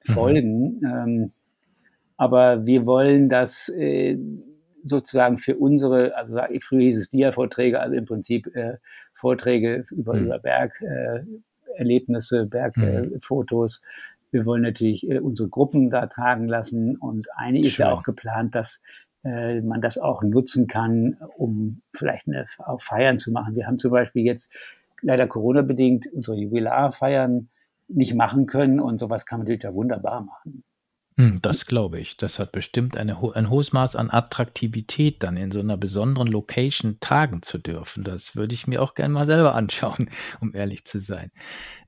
mhm. 0.07 0.13
Folgen. 0.13 0.79
Hm. 0.81 1.07
Ähm, 1.07 1.31
aber 2.17 2.65
wir 2.65 2.85
wollen 2.85 3.29
das 3.29 3.69
äh, 3.69 4.17
sozusagen 4.83 5.37
für 5.37 5.55
unsere, 5.55 6.15
also 6.15 6.37
früher 6.61 6.81
hieß 6.81 6.97
es 6.97 7.09
Dia-Vorträge, 7.09 7.79
also 7.79 7.95
im 7.95 8.05
Prinzip 8.05 8.53
äh, 8.55 8.77
Vorträge 9.13 9.85
über, 9.91 10.13
mhm. 10.13 10.25
über 10.25 10.39
Bergerlebnisse, 10.39 12.41
äh, 12.41 12.45
Bergfotos. 12.45 13.81
Mhm. 13.81 13.85
wir 14.31 14.45
wollen 14.45 14.61
natürlich 14.61 15.09
äh, 15.09 15.19
unsere 15.19 15.49
Gruppen 15.49 15.89
da 15.89 16.07
tragen 16.07 16.47
lassen 16.47 16.97
und 16.97 17.27
eine 17.35 17.61
ist 17.61 17.77
ja 17.77 17.91
auch 17.91 18.03
geplant, 18.03 18.55
dass 18.55 18.81
äh, 19.23 19.61
man 19.61 19.81
das 19.81 19.97
auch 19.97 20.21
nutzen 20.21 20.67
kann, 20.67 21.17
um 21.37 21.81
vielleicht 21.93 22.27
eine, 22.27 22.45
auch 22.57 22.81
Feiern 22.81 23.19
zu 23.19 23.31
machen. 23.31 23.55
Wir 23.55 23.67
haben 23.67 23.79
zum 23.79 23.91
Beispiel 23.91 24.25
jetzt 24.25 24.51
leider 25.01 25.27
Corona-bedingt 25.27 26.07
unsere 26.11 26.37
Jubilarfeiern 26.37 27.49
nicht 27.87 28.15
machen 28.15 28.47
können 28.47 28.79
und 28.79 28.97
sowas 28.97 29.25
kann 29.25 29.39
man 29.39 29.45
natürlich 29.45 29.61
da 29.61 29.75
wunderbar 29.75 30.21
machen. 30.21 30.63
Hm, 31.17 31.41
das 31.41 31.67
glaube 31.67 31.99
ich. 31.99 32.17
Das 32.17 32.39
hat 32.39 32.51
bestimmt 32.51 32.97
eine, 32.97 33.17
ein 33.35 33.49
hohes 33.49 33.71
Maß 33.71 33.95
an 33.95 34.09
Attraktivität, 34.09 35.21
dann 35.21 35.37
in 35.37 35.51
so 35.51 35.59
einer 35.59 35.77
besonderen 35.77 36.27
Location 36.27 36.97
tagen 37.01 37.43
zu 37.43 37.59
dürfen. 37.59 38.03
Das 38.03 38.35
würde 38.35 38.55
ich 38.55 38.65
mir 38.65 38.81
auch 38.81 38.95
gerne 38.95 39.13
mal 39.13 39.27
selber 39.27 39.53
anschauen, 39.53 40.09
um 40.41 40.55
ehrlich 40.55 40.85
zu 40.85 40.99
sein. 40.99 41.31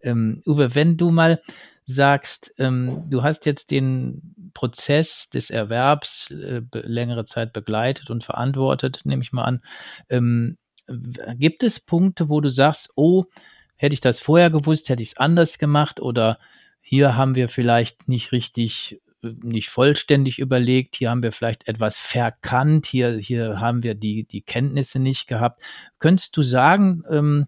Ähm, 0.01 0.43
Uwe, 0.45 0.75
wenn 0.75 0.97
du 0.97 1.09
mal 1.09 1.41
sagst, 1.87 2.53
ähm, 2.59 3.03
du 3.09 3.23
hast 3.23 3.45
jetzt 3.45 3.71
den 3.71 4.51
Prozess 4.53 5.29
des 5.29 5.49
Erwerbs 5.49 6.31
äh, 6.31 6.61
längere 6.73 7.25
Zeit 7.25 7.51
begleitet 7.53 8.09
und 8.11 8.23
verantwortet, 8.23 9.01
nehme 9.05 9.23
ich 9.23 9.33
mal 9.33 9.43
an. 9.43 9.63
Ähm, 10.09 10.57
gibt 11.37 11.63
es 11.63 11.79
Punkte, 11.79 12.29
wo 12.29 12.41
du 12.41 12.49
sagst, 12.49 12.91
oh, 12.95 13.25
hätte 13.75 13.93
ich 13.93 14.01
das 14.01 14.19
vorher 14.19 14.51
gewusst, 14.51 14.89
hätte 14.89 15.01
ich 15.01 15.09
es 15.09 15.17
anders 15.17 15.57
gemacht 15.57 15.99
oder 15.99 16.37
hier 16.79 17.15
haben 17.15 17.33
wir 17.33 17.49
vielleicht 17.49 18.07
nicht 18.07 18.31
richtig 18.31 19.01
nicht 19.41 19.69
vollständig 19.69 20.39
überlegt, 20.39 20.95
hier 20.95 21.09
haben 21.09 21.23
wir 21.23 21.31
vielleicht 21.31 21.67
etwas 21.67 21.97
verkannt, 21.97 22.85
hier, 22.85 23.17
hier 23.17 23.59
haben 23.59 23.83
wir 23.83 23.95
die, 23.95 24.25
die 24.25 24.41
Kenntnisse 24.41 24.99
nicht 24.99 25.27
gehabt. 25.27 25.61
Könntest 25.99 26.35
du 26.37 26.43
sagen, 26.43 27.03
ähm, 27.09 27.45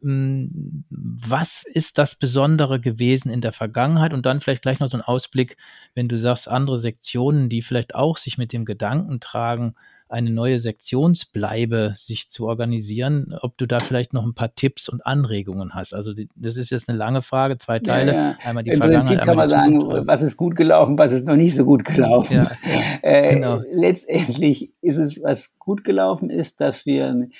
mm, 0.00 0.84
was 0.90 1.62
ist 1.62 1.98
das 1.98 2.16
Besondere 2.16 2.80
gewesen 2.80 3.30
in 3.30 3.40
der 3.40 3.52
Vergangenheit? 3.52 4.12
Und 4.12 4.26
dann 4.26 4.40
vielleicht 4.40 4.62
gleich 4.62 4.80
noch 4.80 4.90
so 4.90 4.96
ein 4.96 5.02
Ausblick, 5.02 5.56
wenn 5.94 6.08
du 6.08 6.18
sagst, 6.18 6.48
andere 6.48 6.78
Sektionen, 6.78 7.48
die 7.48 7.62
vielleicht 7.62 7.94
auch 7.94 8.16
sich 8.18 8.38
mit 8.38 8.52
dem 8.52 8.64
Gedanken 8.64 9.20
tragen, 9.20 9.74
eine 10.10 10.30
neue 10.30 10.58
Sektionsbleibe 10.58 11.94
sich 11.96 12.30
zu 12.30 12.48
organisieren, 12.48 13.34
ob 13.40 13.56
du 13.58 13.66
da 13.66 13.78
vielleicht 13.78 14.12
noch 14.12 14.24
ein 14.24 14.34
paar 14.34 14.54
Tipps 14.54 14.88
und 14.88 15.06
Anregungen 15.06 15.74
hast. 15.74 15.94
Also 15.94 16.12
die, 16.12 16.28
das 16.34 16.56
ist 16.56 16.70
jetzt 16.70 16.88
eine 16.88 16.98
lange 16.98 17.22
Frage, 17.22 17.58
zwei 17.58 17.78
Teile. 17.78 18.12
Ja, 18.12 18.22
ja. 18.30 18.38
Einmal 18.44 18.64
die 18.64 18.72
Im 18.72 18.80
Prinzip 18.80 19.20
kann 19.20 19.36
man 19.36 19.48
sagen, 19.48 19.80
was 20.06 20.22
ist 20.22 20.36
gut 20.36 20.56
gelaufen, 20.56 20.98
was 20.98 21.12
ist 21.12 21.26
noch 21.26 21.36
nicht 21.36 21.54
so 21.54 21.64
gut 21.64 21.84
gelaufen. 21.84 22.36
Ja, 22.36 22.50
äh, 23.02 23.34
genau. 23.36 23.62
Letztendlich 23.72 24.72
ist 24.80 24.96
es, 24.96 25.22
was 25.22 25.56
gut 25.58 25.84
gelaufen 25.84 26.28
ist, 26.28 26.60
dass 26.60 26.86
wir 26.86 27.06
eine 27.06 27.30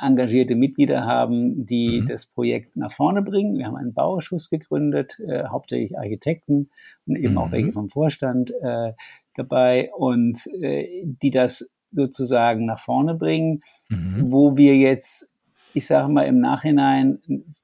engagierte 0.00 0.54
Mitglieder 0.54 1.04
haben, 1.04 1.66
die 1.66 2.00
mhm. 2.00 2.08
das 2.08 2.24
Projekt 2.24 2.76
nach 2.76 2.92
vorne 2.92 3.20
bringen. 3.20 3.58
Wir 3.58 3.66
haben 3.66 3.76
einen 3.76 3.92
Bauausschuss 3.92 4.48
gegründet, 4.48 5.20
äh, 5.20 5.44
hauptsächlich 5.48 5.98
Architekten 5.98 6.70
und 7.06 7.16
eben 7.16 7.32
mhm. 7.32 7.38
auch 7.38 7.52
welche 7.52 7.72
vom 7.72 7.90
Vorstand 7.90 8.52
äh, 8.62 8.92
dabei 9.34 9.90
und 9.92 10.46
äh, 10.62 11.02
die 11.04 11.30
das 11.30 11.68
sozusagen 11.96 12.66
nach 12.66 12.78
vorne 12.78 13.14
bringen, 13.14 13.62
mhm. 13.88 14.30
wo 14.30 14.56
wir 14.56 14.76
jetzt, 14.76 15.28
ich 15.74 15.86
sage 15.86 16.12
mal 16.12 16.22
im 16.22 16.40
Nachhinein, 16.40 17.18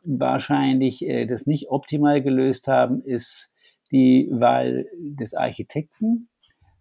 wahrscheinlich 0.04 1.06
äh, 1.06 1.26
das 1.26 1.46
nicht 1.46 1.70
optimal 1.70 2.22
gelöst 2.22 2.66
haben, 2.66 3.02
ist 3.02 3.52
die 3.92 4.28
Wahl 4.32 4.86
des 4.98 5.34
Architekten, 5.34 6.28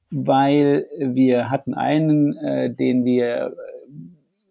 weil 0.10 0.88
wir 0.98 1.52
hatten 1.52 1.74
einen, 1.74 2.36
äh, 2.38 2.74
den 2.74 3.06
wir 3.06 3.56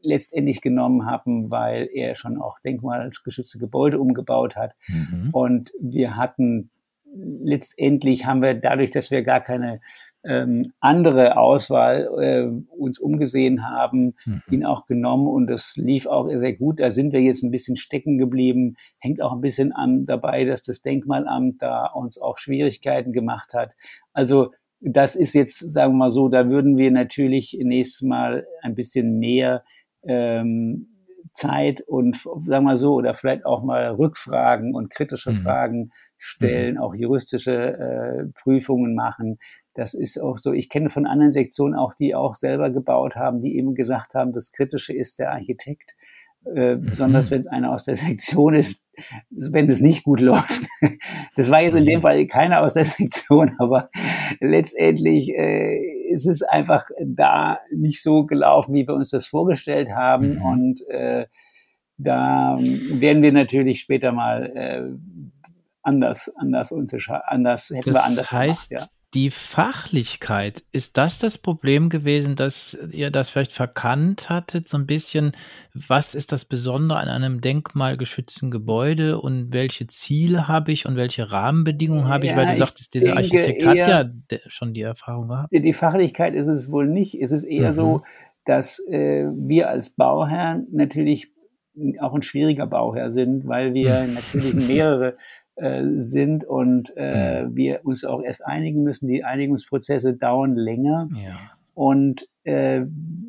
letztendlich 0.03 0.61
genommen 0.61 1.07
haben, 1.07 1.51
weil 1.51 1.89
er 1.93 2.15
schon 2.15 2.41
auch 2.41 2.59
denkmalgeschützte 2.61 3.59
Gebäude 3.59 3.99
umgebaut 3.99 4.57
hat. 4.57 4.75
Mhm. 4.89 5.31
Und 5.33 5.73
wir 5.81 6.17
hatten 6.17 6.71
letztendlich 7.15 8.27
haben 8.27 8.43
wir 8.43 8.55
dadurch, 8.55 8.91
dass 8.91 9.11
wir 9.11 9.23
gar 9.23 9.41
keine 9.41 9.81
ähm, 10.23 10.73
andere 10.81 11.39
Auswahl 11.39 12.09
äh, 12.21 12.77
uns 12.77 12.99
umgesehen 12.99 13.69
haben, 13.69 14.15
mhm. 14.25 14.43
ihn 14.51 14.65
auch 14.65 14.87
genommen 14.87 15.27
und 15.27 15.47
das 15.47 15.77
lief 15.77 16.07
auch 16.07 16.29
sehr 16.29 16.55
gut. 16.55 16.81
Da 16.81 16.91
sind 16.91 17.13
wir 17.13 17.21
jetzt 17.21 17.43
ein 17.43 17.51
bisschen 17.51 17.77
stecken 17.77 18.19
geblieben. 18.19 18.77
Hängt 18.99 19.23
auch 19.23 19.33
ein 19.33 19.41
bisschen 19.41 19.73
an 19.73 20.05
dabei, 20.05 20.45
dass 20.45 20.63
das 20.63 20.83
Denkmalamt 20.83 21.63
da 21.63 21.87
uns 21.87 22.19
auch 22.19 22.39
Schwierigkeiten 22.39 23.13
gemacht 23.13 23.55
hat. 23.55 23.75
Also 24.13 24.53
das 24.81 25.15
ist 25.15 25.35
jetzt, 25.35 25.59
sagen 25.59 25.95
wir 25.95 25.99
mal 25.99 26.11
so, 26.11 26.29
da 26.29 26.49
würden 26.49 26.77
wir 26.77 26.91
natürlich 26.91 27.59
nächstes 27.61 28.03
Mal 28.03 28.47
ein 28.63 28.75
bisschen 28.75 29.19
mehr 29.19 29.63
ähm, 30.03 30.89
Zeit 31.33 31.83
und 31.83 32.17
sagen 32.17 32.47
wir 32.47 32.61
mal 32.61 32.77
so, 32.77 32.95
oder 32.95 33.15
vielleicht 33.15 33.45
auch 33.45 33.63
mal 33.63 33.89
Rückfragen 33.91 34.75
und 34.75 34.91
kritische 34.91 35.31
mhm. 35.31 35.37
Fragen 35.37 35.91
stellen, 36.19 36.75
mhm. 36.75 36.81
auch 36.81 36.95
juristische 36.95 37.55
äh, 37.55 38.25
Prüfungen 38.35 38.95
machen. 38.95 39.39
Das 39.75 39.95
ist 39.95 40.21
auch 40.21 40.39
so. 40.39 40.53
Ich 40.53 40.69
kenne 40.69 40.89
von 40.89 41.07
anderen 41.07 41.33
Sektionen 41.33 41.75
auch, 41.75 41.95
die 41.95 42.15
auch 42.15 42.35
selber 42.35 42.71
gebaut 42.71 43.17
haben, 43.17 43.41
die 43.41 43.57
eben 43.57 43.75
gesagt 43.75 44.15
haben, 44.15 44.33
das 44.33 44.51
Kritische 44.53 44.93
ist 44.93 45.19
der 45.19 45.33
Architekt. 45.33 45.95
Äh, 46.47 46.77
mhm. 46.77 46.87
besonders 46.87 47.31
wenn 47.31 47.43
es 47.43 47.47
einer 47.47 47.71
aus 47.73 47.85
der 47.85 47.95
Sektion 47.97 48.55
ist, 48.55 48.83
wenn 49.31 49.69
es 49.69 49.81
nicht 49.81 50.05
gut 50.05 50.21
läuft. 50.21 50.63
Das 51.37 51.51
war 51.51 51.63
jetzt 51.63 51.75
in 51.75 51.85
dem 51.85 51.99
mhm. 51.99 52.03
Fall 52.03 52.27
keiner 52.27 52.63
aus 52.63 52.75
der 52.75 52.85
Sektion, 52.87 53.53
aber 53.59 53.91
letztendlich 54.41 55.31
äh, 55.31 55.77
ist 56.11 56.27
es 56.27 56.43
einfach 56.43 56.87
da 57.05 57.61
nicht 57.73 58.03
so 58.03 58.25
gelaufen, 58.25 58.75
wie 58.75 58.87
wir 58.87 58.95
uns 58.95 59.11
das 59.11 59.27
vorgestellt 59.27 59.91
haben. 59.91 60.37
Mhm. 60.37 60.43
Und 60.43 60.89
äh, 60.89 61.27
da 61.99 62.57
werden 62.59 63.23
wir 63.23 63.33
natürlich 63.33 63.81
später 63.81 64.13
mal 64.13 64.47
äh, 64.57 64.83
anders, 65.83 66.33
anders, 66.37 66.73
anders 66.73 67.69
hätten 67.69 67.93
das 67.93 67.95
wir 67.95 68.05
anders 68.05 68.33
heißt, 68.33 68.71
gemacht, 68.71 68.89
ja 68.91 69.00
die 69.15 69.31
Fachlichkeit, 69.31 70.63
ist 70.71 70.97
das 70.97 71.19
das 71.19 71.37
Problem 71.37 71.89
gewesen, 71.89 72.37
dass 72.37 72.79
ihr 72.93 73.11
das 73.11 73.29
vielleicht 73.29 73.53
verkannt 73.53 74.31
hattet, 74.31 74.69
so 74.69 74.77
ein 74.77 74.87
bisschen, 74.87 75.33
was 75.75 76.15
ist 76.15 76.31
das 76.31 76.45
Besondere 76.45 77.01
an 77.01 77.09
einem 77.09 77.41
denkmalgeschützten 77.41 78.53
Gebäude 78.53 79.21
und 79.21 79.53
welche 79.53 79.89
Ziele 79.89 80.47
habe 80.47 80.71
ich 80.71 80.87
und 80.87 80.95
welche 80.95 81.33
Rahmenbedingungen 81.33 82.09
habe 82.09 82.27
ich, 82.27 82.33
ja, 82.33 82.37
weil 82.37 82.53
du 82.53 82.59
sagtest, 82.59 82.95
dieser 82.95 83.17
Architekt 83.17 83.67
hat 83.67 83.77
ja 83.77 84.11
schon 84.47 84.73
die 84.73 84.83
Erfahrung 84.83 85.29
gehabt. 85.29 85.53
Die 85.53 85.73
Fachlichkeit 85.73 86.35
ist 86.35 86.47
es 86.47 86.71
wohl 86.71 86.87
nicht, 86.87 87.21
es 87.21 87.33
ist 87.33 87.45
eher 87.45 87.71
mhm. 87.71 87.75
so, 87.75 88.03
dass 88.45 88.79
äh, 88.89 89.27
wir 89.35 89.69
als 89.69 89.91
Bauherren 89.91 90.69
natürlich 90.71 91.33
auch 92.01 92.15
ein 92.15 92.23
schwieriger 92.23 92.67
Bauherr 92.67 93.11
sind, 93.11 93.47
weil 93.47 93.75
wir 93.75 94.07
natürlich 94.07 94.55
mehrere 94.69 95.17
äh, 95.61 95.85
sind 95.97 96.45
und 96.45 96.93
äh, 96.97 97.45
mhm. 97.45 97.57
wir 97.57 97.81
uns 97.85 98.05
auch 98.05 98.23
erst 98.23 98.47
einigen 98.47 98.83
müssen. 98.83 99.09
Die 99.09 99.25
Einigungsprozesse 99.25 100.15
dauern 100.15 100.55
länger. 100.55 101.09
Ja. 101.13 101.37
Und 101.75 102.29
äh, 102.45 102.83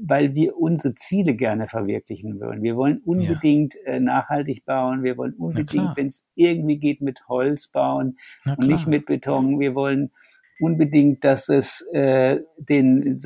weil 0.04 0.34
wir 0.34 0.58
unsere 0.58 0.96
Ziele 0.96 1.36
gerne 1.36 1.68
verwirklichen 1.68 2.40
würden. 2.40 2.64
Wir 2.64 2.76
wollen 2.76 3.02
unbedingt 3.06 3.76
ja. 3.86 3.94
äh, 3.94 4.00
nachhaltig 4.00 4.66
bauen. 4.66 5.04
Wir 5.04 5.18
wollen 5.18 5.34
unbedingt, 5.34 5.96
wenn 5.96 6.08
es 6.08 6.26
irgendwie 6.36 6.78
geht, 6.78 7.02
mit 7.02 7.28
Holz 7.28 7.68
bauen 7.68 8.18
und 8.46 8.68
nicht 8.68 8.88
mit 8.88 9.06
Beton. 9.06 9.60
Wir 9.60 9.76
wollen 9.76 10.12
unbedingt, 10.60 11.24
dass 11.24 11.50
es 11.50 11.88
äh, 11.94 12.40
den, 12.58 13.20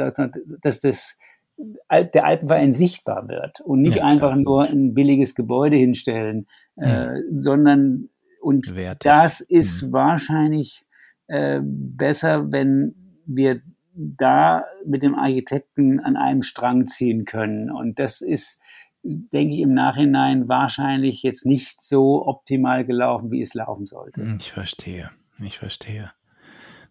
dass 0.61 0.79
das 0.81 1.17
der 1.57 2.25
Alpenverein 2.25 2.73
sichtbar 2.73 3.29
wird 3.29 3.61
und 3.61 3.81
nicht 3.81 3.97
ja, 3.97 4.03
einfach 4.03 4.35
nur 4.35 4.63
ein 4.63 4.93
billiges 4.93 5.35
Gebäude 5.35 5.77
hinstellen, 5.77 6.47
äh, 6.75 7.21
sondern 7.31 8.09
und 8.45 8.75
Wertig. 8.75 8.99
das 8.99 9.41
ist 9.41 9.81
mhm. 9.81 9.93
wahrscheinlich 9.93 10.85
äh, 11.25 11.61
besser, 11.63 12.51
wenn 12.51 12.93
wir 13.25 13.61
da 13.95 14.65
mit 14.85 15.01
dem 15.01 15.15
Architekten 15.15 15.99
an 15.99 16.15
einem 16.15 16.43
Strang 16.43 16.85
ziehen 16.85 17.25
können. 17.25 17.71
Und 17.71 17.97
das 17.97 18.21
ist, 18.21 18.59
denke 19.01 19.55
ich, 19.55 19.61
im 19.61 19.73
Nachhinein 19.73 20.47
wahrscheinlich 20.47 21.23
jetzt 21.23 21.47
nicht 21.47 21.81
so 21.81 22.27
optimal 22.27 22.85
gelaufen, 22.85 23.31
wie 23.31 23.41
es 23.41 23.55
laufen 23.55 23.87
sollte. 23.87 24.21
Hm, 24.21 24.37
ich 24.39 24.51
verstehe. 24.51 25.09
Ich 25.39 25.57
verstehe. 25.57 26.11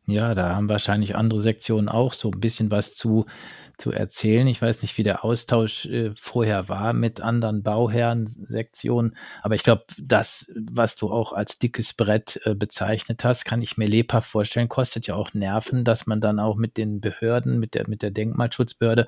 Ja, 0.06 0.34
da 0.34 0.54
haben 0.54 0.68
wahrscheinlich 0.68 1.16
andere 1.16 1.40
Sektionen 1.40 1.88
auch 1.88 2.12
so 2.12 2.30
ein 2.30 2.38
bisschen 2.38 2.70
was 2.70 2.92
zu, 2.92 3.24
zu 3.78 3.90
erzählen. 3.90 4.46
Ich 4.46 4.60
weiß 4.60 4.82
nicht, 4.82 4.98
wie 4.98 5.02
der 5.02 5.24
Austausch 5.24 5.86
äh, 5.86 6.12
vorher 6.14 6.68
war 6.68 6.92
mit 6.92 7.22
anderen 7.22 7.62
Bauherren-Sektionen, 7.62 9.16
aber 9.40 9.54
ich 9.54 9.62
glaube, 9.62 9.84
das, 9.98 10.52
was 10.54 10.96
du 10.96 11.10
auch 11.10 11.32
als 11.32 11.58
dickes 11.58 11.94
Brett 11.94 12.38
äh, 12.44 12.54
bezeichnet 12.54 13.24
hast, 13.24 13.46
kann 13.46 13.62
ich 13.62 13.78
mir 13.78 13.88
lebhaft 13.88 14.30
vorstellen, 14.30 14.68
kostet 14.68 15.06
ja 15.06 15.14
auch 15.14 15.32
Nerven, 15.32 15.84
dass 15.84 16.06
man 16.06 16.20
dann 16.20 16.38
auch 16.38 16.56
mit 16.56 16.76
den 16.76 17.00
Behörden, 17.00 17.58
mit 17.58 17.74
der, 17.74 17.88
mit 17.88 18.02
der 18.02 18.10
Denkmalschutzbehörde 18.10 19.06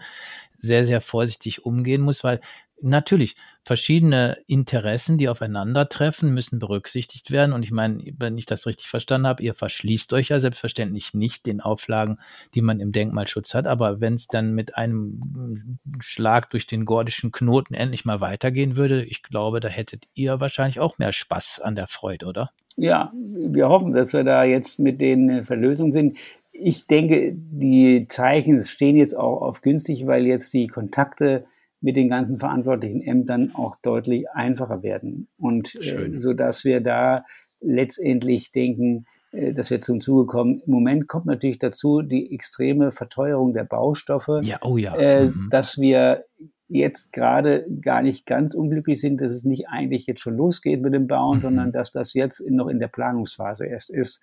sehr, 0.56 0.86
sehr 0.86 1.02
vorsichtig 1.02 1.66
umgehen 1.66 2.00
muss, 2.00 2.24
weil 2.24 2.40
Natürlich, 2.82 3.36
verschiedene 3.64 4.36
Interessen, 4.46 5.16
die 5.16 5.30
aufeinandertreffen, 5.30 6.34
müssen 6.34 6.58
berücksichtigt 6.58 7.30
werden. 7.30 7.52
Und 7.52 7.62
ich 7.62 7.72
meine, 7.72 8.02
wenn 8.18 8.36
ich 8.36 8.44
das 8.44 8.66
richtig 8.66 8.88
verstanden 8.88 9.26
habe, 9.26 9.42
ihr 9.42 9.54
verschließt 9.54 10.12
euch 10.12 10.28
ja 10.28 10.40
selbstverständlich 10.40 11.14
nicht 11.14 11.46
den 11.46 11.60
Auflagen, 11.60 12.18
die 12.54 12.60
man 12.60 12.78
im 12.78 12.92
Denkmalschutz 12.92 13.54
hat. 13.54 13.66
Aber 13.66 14.00
wenn 14.00 14.14
es 14.14 14.28
dann 14.28 14.54
mit 14.54 14.76
einem 14.76 15.78
Schlag 16.00 16.50
durch 16.50 16.66
den 16.66 16.84
gordischen 16.84 17.32
Knoten 17.32 17.72
endlich 17.72 18.04
mal 18.04 18.20
weitergehen 18.20 18.76
würde, 18.76 19.04
ich 19.04 19.22
glaube, 19.22 19.60
da 19.60 19.68
hättet 19.68 20.04
ihr 20.14 20.38
wahrscheinlich 20.38 20.78
auch 20.78 20.98
mehr 20.98 21.14
Spaß 21.14 21.60
an 21.60 21.76
der 21.76 21.86
Freude, 21.86 22.26
oder? 22.26 22.50
Ja, 22.76 23.10
wir 23.14 23.70
hoffen, 23.70 23.92
dass 23.92 24.12
wir 24.12 24.22
da 24.22 24.44
jetzt 24.44 24.78
mit 24.78 25.00
den 25.00 25.44
Verlösungen 25.44 25.92
sind. 25.92 26.18
Ich 26.52 26.86
denke, 26.86 27.32
die 27.34 28.06
Zeichen 28.08 28.62
stehen 28.62 28.96
jetzt 28.96 29.16
auch 29.16 29.40
auf 29.40 29.62
günstig, 29.62 30.06
weil 30.06 30.26
jetzt 30.26 30.52
die 30.52 30.66
Kontakte 30.66 31.46
mit 31.80 31.96
den 31.96 32.08
ganzen 32.08 32.38
verantwortlichen 32.38 33.02
Ämtern 33.02 33.52
auch 33.54 33.76
deutlich 33.82 34.28
einfacher 34.30 34.82
werden. 34.82 35.28
Und 35.38 35.74
äh, 35.76 36.10
so 36.18 36.32
dass 36.32 36.64
wir 36.64 36.80
da 36.80 37.24
letztendlich 37.60 38.52
denken, 38.52 39.06
äh, 39.32 39.52
dass 39.52 39.70
wir 39.70 39.80
zum 39.82 40.00
Zuge 40.00 40.26
kommen. 40.26 40.62
Im 40.66 40.72
Moment 40.72 41.08
kommt 41.08 41.26
natürlich 41.26 41.58
dazu 41.58 42.02
die 42.02 42.32
extreme 42.34 42.92
Verteuerung 42.92 43.52
der 43.52 43.64
Baustoffe, 43.64 44.40
ja, 44.42 44.58
oh 44.62 44.76
ja. 44.76 44.96
Äh, 44.96 45.26
mhm. 45.26 45.48
dass 45.50 45.78
wir 45.78 46.24
jetzt 46.68 47.12
gerade 47.12 47.64
gar 47.80 48.02
nicht 48.02 48.26
ganz 48.26 48.54
unglücklich 48.54 49.00
sind, 49.00 49.20
dass 49.20 49.32
es 49.32 49.44
nicht 49.44 49.68
eigentlich 49.68 50.06
jetzt 50.06 50.20
schon 50.20 50.36
losgeht 50.36 50.80
mit 50.82 50.94
dem 50.94 51.06
Bauen, 51.06 51.38
mhm. 51.38 51.42
sondern 51.42 51.72
dass 51.72 51.92
das 51.92 52.12
jetzt 52.14 52.40
in, 52.40 52.56
noch 52.56 52.68
in 52.68 52.80
der 52.80 52.88
Planungsphase 52.88 53.66
erst 53.66 53.90
ist, 53.90 54.22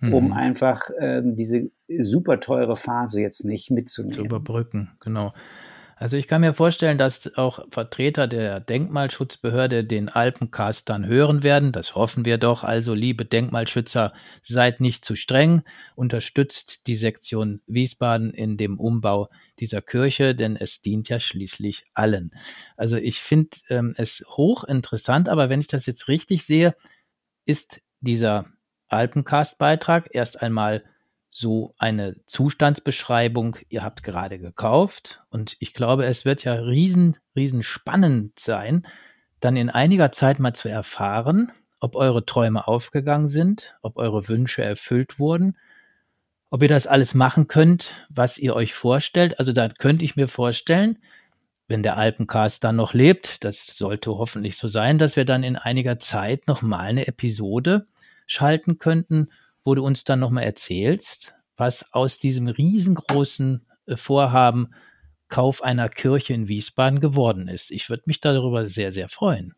mhm. 0.00 0.14
um 0.14 0.32
einfach 0.32 0.90
ähm, 0.98 1.36
diese 1.36 1.70
super 2.00 2.40
teure 2.40 2.76
Phase 2.76 3.20
jetzt 3.20 3.44
nicht 3.44 3.70
mitzunehmen. 3.70 4.12
Zu 4.12 4.24
überbrücken, 4.24 4.90
genau. 5.00 5.32
Also 5.96 6.16
ich 6.16 6.26
kann 6.26 6.40
mir 6.40 6.54
vorstellen, 6.54 6.98
dass 6.98 7.36
auch 7.36 7.64
Vertreter 7.70 8.26
der 8.26 8.60
Denkmalschutzbehörde 8.60 9.84
den 9.84 10.08
Alpencast 10.08 10.88
dann 10.88 11.06
hören 11.06 11.42
werden. 11.42 11.72
Das 11.72 11.94
hoffen 11.94 12.24
wir 12.24 12.38
doch. 12.38 12.64
Also 12.64 12.94
liebe 12.94 13.24
Denkmalschützer, 13.24 14.12
seid 14.42 14.80
nicht 14.80 15.04
zu 15.04 15.14
streng. 15.14 15.62
Unterstützt 15.94 16.86
die 16.86 16.96
Sektion 16.96 17.60
Wiesbaden 17.66 18.32
in 18.32 18.56
dem 18.56 18.80
Umbau 18.80 19.28
dieser 19.60 19.82
Kirche, 19.82 20.34
denn 20.34 20.56
es 20.56 20.82
dient 20.82 21.08
ja 21.08 21.20
schließlich 21.20 21.86
allen. 21.94 22.32
Also 22.76 22.96
ich 22.96 23.20
finde 23.20 23.56
ähm, 23.68 23.94
es 23.96 24.24
hochinteressant, 24.28 25.28
aber 25.28 25.48
wenn 25.48 25.60
ich 25.60 25.68
das 25.68 25.86
jetzt 25.86 26.08
richtig 26.08 26.44
sehe, 26.44 26.74
ist 27.46 27.82
dieser 28.00 28.46
Alpencast-Beitrag 28.88 30.08
erst 30.12 30.42
einmal 30.42 30.82
so 31.36 31.74
eine 31.78 32.14
Zustandsbeschreibung, 32.26 33.56
ihr 33.68 33.82
habt 33.82 34.04
gerade 34.04 34.38
gekauft 34.38 35.24
und 35.30 35.56
ich 35.58 35.74
glaube, 35.74 36.04
es 36.04 36.24
wird 36.24 36.44
ja 36.44 36.54
riesen, 36.54 37.16
riesen 37.34 37.64
spannend 37.64 38.38
sein, 38.38 38.86
dann 39.40 39.56
in 39.56 39.68
einiger 39.68 40.12
Zeit 40.12 40.38
mal 40.38 40.52
zu 40.54 40.68
erfahren, 40.68 41.50
ob 41.80 41.96
eure 41.96 42.24
Träume 42.24 42.68
aufgegangen 42.68 43.28
sind, 43.28 43.74
ob 43.82 43.96
eure 43.96 44.28
Wünsche 44.28 44.62
erfüllt 44.62 45.18
wurden, 45.18 45.58
ob 46.50 46.62
ihr 46.62 46.68
das 46.68 46.86
alles 46.86 47.14
machen 47.14 47.48
könnt, 47.48 47.94
was 48.10 48.38
ihr 48.38 48.54
euch 48.54 48.72
vorstellt. 48.72 49.40
Also 49.40 49.52
da 49.52 49.68
könnte 49.68 50.04
ich 50.04 50.14
mir 50.14 50.28
vorstellen, 50.28 50.98
wenn 51.66 51.82
der 51.82 51.96
Alpencast 51.96 52.62
dann 52.62 52.76
noch 52.76 52.94
lebt, 52.94 53.42
das 53.42 53.66
sollte 53.66 54.12
hoffentlich 54.12 54.56
so 54.56 54.68
sein, 54.68 54.98
dass 54.98 55.16
wir 55.16 55.24
dann 55.24 55.42
in 55.42 55.56
einiger 55.56 55.98
Zeit 55.98 56.46
nochmal 56.46 56.86
eine 56.86 57.08
Episode 57.08 57.88
schalten 58.28 58.78
könnten, 58.78 59.30
wo 59.64 59.74
du 59.74 59.84
uns 59.84 60.04
dann 60.04 60.20
nochmal 60.20 60.44
erzählst, 60.44 61.34
was 61.56 61.92
aus 61.92 62.18
diesem 62.18 62.48
riesengroßen 62.48 63.66
äh, 63.86 63.96
Vorhaben 63.96 64.74
Kauf 65.28 65.64
einer 65.64 65.88
Kirche 65.88 66.34
in 66.34 66.48
Wiesbaden 66.48 67.00
geworden 67.00 67.48
ist. 67.48 67.70
Ich 67.70 67.88
würde 67.88 68.04
mich 68.06 68.20
darüber 68.20 68.68
sehr, 68.68 68.92
sehr 68.92 69.08
freuen. 69.08 69.54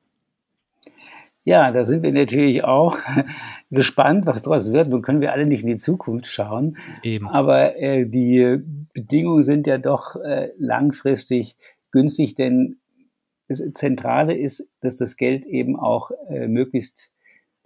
Ja, 1.44 1.70
da 1.70 1.84
sind 1.84 2.02
wir 2.02 2.12
natürlich 2.12 2.64
auch 2.64 2.96
gespannt, 3.70 4.26
was 4.26 4.42
daraus 4.42 4.72
wird. 4.72 4.88
Nun 4.88 5.02
können 5.02 5.20
wir 5.20 5.32
alle 5.32 5.46
nicht 5.46 5.62
in 5.62 5.68
die 5.68 5.76
Zukunft 5.76 6.26
schauen. 6.26 6.76
Eben. 7.02 7.28
Aber 7.28 7.76
äh, 7.76 8.06
die 8.06 8.58
Bedingungen 8.94 9.44
sind 9.44 9.66
ja 9.66 9.78
doch 9.78 10.16
äh, 10.16 10.50
langfristig 10.56 11.56
günstig, 11.92 12.34
denn 12.34 12.78
das 13.48 13.62
Zentrale 13.74 14.36
ist, 14.36 14.66
dass 14.80 14.96
das 14.96 15.16
Geld 15.16 15.44
eben 15.44 15.78
auch 15.78 16.10
äh, 16.28 16.48
möglichst 16.48 17.12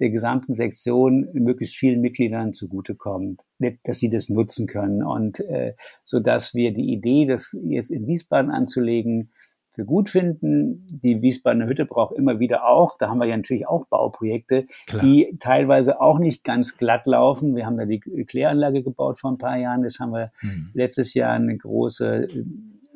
der 0.00 0.10
gesamten 0.10 0.54
Sektion 0.54 1.28
möglichst 1.32 1.76
vielen 1.76 2.00
Mitgliedern 2.00 2.54
zugutekommt, 2.54 3.44
dass 3.84 3.98
sie 3.98 4.08
das 4.08 4.28
nutzen 4.28 4.66
können 4.66 5.02
und 5.02 5.40
äh, 5.40 5.74
so 6.04 6.20
dass 6.20 6.54
wir 6.54 6.72
die 6.72 6.92
Idee, 6.92 7.26
das 7.26 7.56
jetzt 7.62 7.90
in 7.90 8.06
Wiesbaden 8.06 8.50
anzulegen, 8.50 9.30
für 9.72 9.84
gut 9.84 10.08
finden. 10.08 10.86
Die 10.90 11.22
Wiesbadener 11.22 11.66
Hütte 11.66 11.84
braucht 11.84 12.14
immer 12.16 12.40
wieder 12.40 12.66
auch, 12.66 12.98
da 12.98 13.08
haben 13.08 13.18
wir 13.18 13.26
ja 13.26 13.36
natürlich 13.36 13.68
auch 13.68 13.86
Bauprojekte, 13.86 14.66
Klar. 14.86 15.02
die 15.02 15.36
teilweise 15.38 16.00
auch 16.00 16.18
nicht 16.18 16.44
ganz 16.44 16.76
glatt 16.76 17.06
laufen. 17.06 17.54
Wir 17.54 17.66
haben 17.66 17.78
da 17.78 17.84
die 17.84 18.00
Kläranlage 18.00 18.82
gebaut 18.82 19.18
vor 19.18 19.30
ein 19.30 19.38
paar 19.38 19.56
Jahren. 19.56 19.82
Das 19.82 20.00
haben 20.00 20.12
wir 20.12 20.30
hm. 20.40 20.70
letztes 20.74 21.14
Jahr 21.14 21.34
eine 21.34 21.56
große 21.56 22.28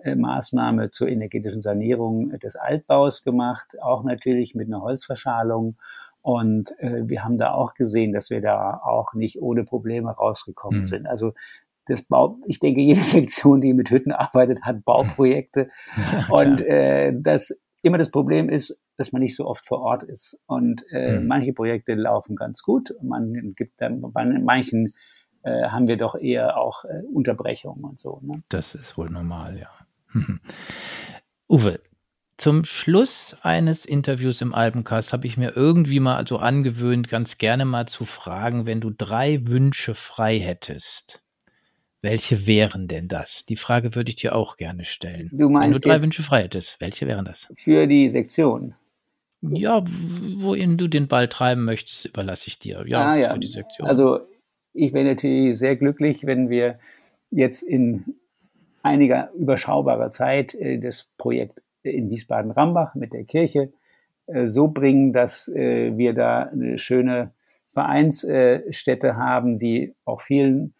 äh, 0.02 0.14
Maßnahme 0.14 0.90
zur 0.90 1.08
energetischen 1.08 1.62
Sanierung 1.62 2.30
des 2.38 2.56
Altbaus 2.56 3.22
gemacht, 3.22 3.80
auch 3.80 4.04
natürlich 4.04 4.54
mit 4.54 4.66
einer 4.66 4.82
Holzverschalung. 4.82 5.76
Und 6.24 6.70
äh, 6.78 7.06
wir 7.06 7.22
haben 7.22 7.36
da 7.36 7.52
auch 7.52 7.74
gesehen, 7.74 8.14
dass 8.14 8.30
wir 8.30 8.40
da 8.40 8.80
auch 8.82 9.12
nicht 9.12 9.42
ohne 9.42 9.62
Probleme 9.62 10.10
rausgekommen 10.10 10.82
mhm. 10.82 10.86
sind. 10.86 11.06
Also 11.06 11.34
das 11.84 12.00
Bau, 12.02 12.38
ich 12.46 12.60
denke, 12.60 12.80
jede 12.80 13.00
Sektion, 13.02 13.60
die 13.60 13.74
mit 13.74 13.90
Hütten 13.90 14.10
arbeitet, 14.10 14.62
hat 14.62 14.84
Bauprojekte. 14.84 15.68
Ja, 16.12 16.26
und 16.30 16.62
äh, 16.62 17.12
das 17.14 17.54
immer 17.82 17.98
das 17.98 18.10
Problem 18.10 18.48
ist, 18.48 18.80
dass 18.96 19.12
man 19.12 19.20
nicht 19.20 19.36
so 19.36 19.46
oft 19.46 19.66
vor 19.66 19.80
Ort 19.80 20.02
ist. 20.02 20.40
Und 20.46 20.86
äh, 20.90 21.18
mhm. 21.18 21.26
manche 21.26 21.52
Projekte 21.52 21.92
laufen 21.92 22.36
ganz 22.36 22.62
gut. 22.62 22.94
Man 23.02 23.52
gibt 23.54 23.82
dann, 23.82 24.00
bei 24.00 24.24
manchen 24.24 24.90
äh, 25.42 25.64
haben 25.64 25.88
wir 25.88 25.98
doch 25.98 26.14
eher 26.14 26.56
auch 26.56 26.86
äh, 26.86 27.02
Unterbrechungen 27.12 27.84
und 27.84 28.00
so. 28.00 28.20
Ne? 28.22 28.42
Das 28.48 28.74
ist 28.74 28.96
wohl 28.96 29.10
normal, 29.10 29.58
ja. 29.58 29.68
Uwe, 31.50 31.80
zum 32.36 32.64
Schluss 32.64 33.36
eines 33.42 33.84
Interviews 33.84 34.40
im 34.40 34.54
Alpencast 34.54 35.12
habe 35.12 35.26
ich 35.26 35.36
mir 35.36 35.56
irgendwie 35.56 36.00
mal 36.00 36.26
so 36.26 36.38
angewöhnt, 36.38 37.08
ganz 37.08 37.38
gerne 37.38 37.64
mal 37.64 37.86
zu 37.86 38.04
fragen, 38.04 38.66
wenn 38.66 38.80
du 38.80 38.90
drei 38.90 39.46
Wünsche 39.46 39.94
frei 39.94 40.38
hättest. 40.38 41.22
Welche 42.02 42.46
wären 42.46 42.86
denn 42.86 43.08
das? 43.08 43.46
Die 43.46 43.56
Frage 43.56 43.94
würde 43.94 44.10
ich 44.10 44.16
dir 44.16 44.34
auch 44.34 44.56
gerne 44.56 44.84
stellen. 44.84 45.30
Du 45.32 45.48
meinst 45.48 45.76
wenn 45.76 45.80
du 45.80 45.88
drei 45.88 46.02
Wünsche 46.02 46.22
frei 46.22 46.42
hättest, 46.42 46.80
welche 46.80 47.06
wären 47.06 47.24
das? 47.24 47.48
Für 47.54 47.86
die 47.86 48.08
Sektion. 48.08 48.74
Ja, 49.40 49.84
wohin 49.86 50.76
du 50.76 50.88
den 50.88 51.08
Ball 51.08 51.28
treiben 51.28 51.64
möchtest, 51.64 52.06
überlasse 52.06 52.48
ich 52.48 52.58
dir. 52.58 52.84
Ja, 52.86 53.12
ah, 53.12 53.16
ja. 53.16 53.32
für 53.32 53.38
die 53.38 53.46
Sektion. 53.46 53.86
Also 53.86 54.20
ich 54.72 54.92
wäre 54.92 55.04
natürlich 55.04 55.58
sehr 55.58 55.76
glücklich, 55.76 56.26
wenn 56.26 56.50
wir 56.50 56.78
jetzt 57.30 57.62
in 57.62 58.16
einiger 58.82 59.32
überschaubarer 59.32 60.10
Zeit 60.10 60.54
äh, 60.54 60.78
das 60.78 61.08
Projekt 61.16 61.60
in 61.92 62.10
Wiesbaden-Rambach 62.10 62.94
mit 62.94 63.12
der 63.12 63.24
Kirche 63.24 63.72
äh, 64.26 64.46
so 64.46 64.68
bringen, 64.68 65.12
dass 65.12 65.48
äh, 65.48 65.96
wir 65.96 66.14
da 66.14 66.44
eine 66.44 66.78
schöne 66.78 67.32
Vereinsstätte 67.66 69.16
haben, 69.16 69.58
die 69.58 69.94
auch 70.04 70.20
vielen 70.20 70.74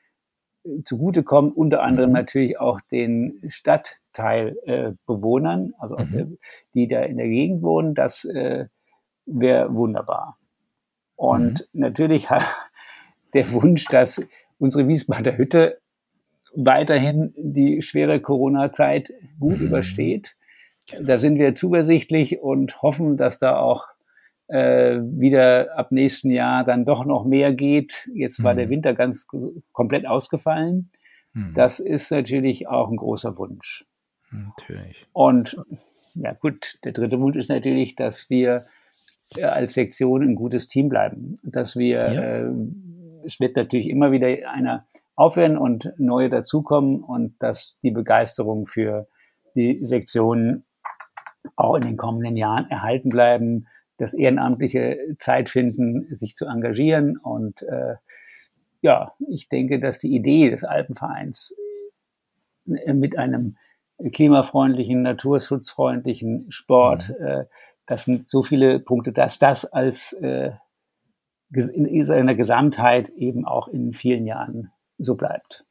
äh, 0.64 0.82
zugutekommt, 0.84 1.56
unter 1.56 1.82
anderem 1.82 2.10
mhm. 2.10 2.14
natürlich 2.14 2.58
auch 2.58 2.80
den 2.80 3.40
Stadtteilbewohnern, 3.48 5.72
also 5.78 5.96
mhm. 5.96 6.38
die 6.74 6.86
da 6.88 7.02
in 7.02 7.18
der 7.18 7.28
Gegend 7.28 7.62
wohnen. 7.62 7.94
Das 7.94 8.26
wäre 9.26 9.74
wunderbar. 9.74 10.38
Und 11.16 11.68
mhm. 11.72 11.80
natürlich 11.80 12.28
der 13.34 13.52
Wunsch, 13.52 13.86
dass 13.86 14.22
unsere 14.58 14.86
Wiesbadener 14.88 15.36
Hütte 15.36 15.78
weiterhin 16.54 17.34
die 17.36 17.82
schwere 17.82 18.20
Corona-Zeit 18.20 19.12
gut 19.40 19.60
mhm. 19.60 19.66
übersteht. 19.66 20.36
Da 21.00 21.18
sind 21.18 21.38
wir 21.38 21.54
zuversichtlich 21.54 22.40
und 22.40 22.82
hoffen, 22.82 23.16
dass 23.16 23.38
da 23.38 23.58
auch 23.58 23.86
äh, 24.48 25.00
wieder 25.00 25.76
ab 25.78 25.92
nächsten 25.92 26.30
Jahr 26.30 26.64
dann 26.64 26.84
doch 26.84 27.04
noch 27.04 27.24
mehr 27.24 27.54
geht. 27.54 28.08
Jetzt 28.14 28.42
war 28.42 28.52
mhm. 28.52 28.58
der 28.58 28.68
Winter 28.68 28.94
ganz 28.94 29.26
komplett 29.72 30.06
ausgefallen. 30.06 30.90
Mhm. 31.32 31.54
Das 31.54 31.80
ist 31.80 32.10
natürlich 32.10 32.68
auch 32.68 32.90
ein 32.90 32.96
großer 32.96 33.38
Wunsch. 33.38 33.86
Natürlich. 34.30 35.06
Und 35.12 35.56
ja 36.14 36.32
gut, 36.32 36.78
der 36.84 36.92
dritte 36.92 37.20
Wunsch 37.20 37.36
ist 37.36 37.48
natürlich, 37.48 37.96
dass 37.96 38.28
wir 38.28 38.60
äh, 39.36 39.44
als 39.44 39.74
Sektion 39.74 40.22
ein 40.22 40.34
gutes 40.34 40.68
Team 40.68 40.88
bleiben. 40.88 41.38
Dass 41.42 41.76
wir, 41.76 42.12
ja. 42.12 42.22
äh, 42.22 42.50
es 43.24 43.40
wird 43.40 43.56
natürlich 43.56 43.88
immer 43.88 44.12
wieder 44.12 44.26
einer 44.50 44.86
aufhören 45.16 45.56
und 45.56 45.92
neue 45.96 46.28
dazukommen 46.28 47.02
und 47.02 47.36
dass 47.38 47.78
die 47.82 47.92
Begeisterung 47.92 48.66
für 48.66 49.06
die 49.54 49.76
Sektion 49.76 50.64
auch 51.56 51.76
in 51.76 51.82
den 51.82 51.96
kommenden 51.96 52.36
Jahren 52.36 52.70
erhalten 52.70 53.10
bleiben, 53.10 53.66
das 53.96 54.14
ehrenamtliche 54.14 55.16
Zeit 55.18 55.48
finden, 55.48 56.12
sich 56.14 56.34
zu 56.34 56.46
engagieren. 56.46 57.16
Und 57.22 57.62
äh, 57.62 57.94
ja, 58.80 59.12
ich 59.28 59.48
denke, 59.48 59.78
dass 59.80 59.98
die 59.98 60.14
Idee 60.14 60.50
des 60.50 60.64
Alpenvereins 60.64 61.56
äh, 62.66 62.92
mit 62.92 63.16
einem 63.18 63.56
klimafreundlichen, 64.12 65.02
naturschutzfreundlichen 65.02 66.46
Sport, 66.50 67.10
mhm. 67.10 67.26
äh, 67.26 67.44
das 67.86 68.04
sind 68.04 68.30
so 68.30 68.42
viele 68.42 68.80
Punkte, 68.80 69.12
dass 69.12 69.38
das 69.38 69.64
als 69.64 70.12
äh, 70.14 70.52
in 71.52 72.04
seiner 72.04 72.34
Gesamtheit 72.34 73.10
eben 73.10 73.44
auch 73.44 73.68
in 73.68 73.92
vielen 73.92 74.26
Jahren 74.26 74.72
so 74.98 75.14
bleibt. 75.14 75.64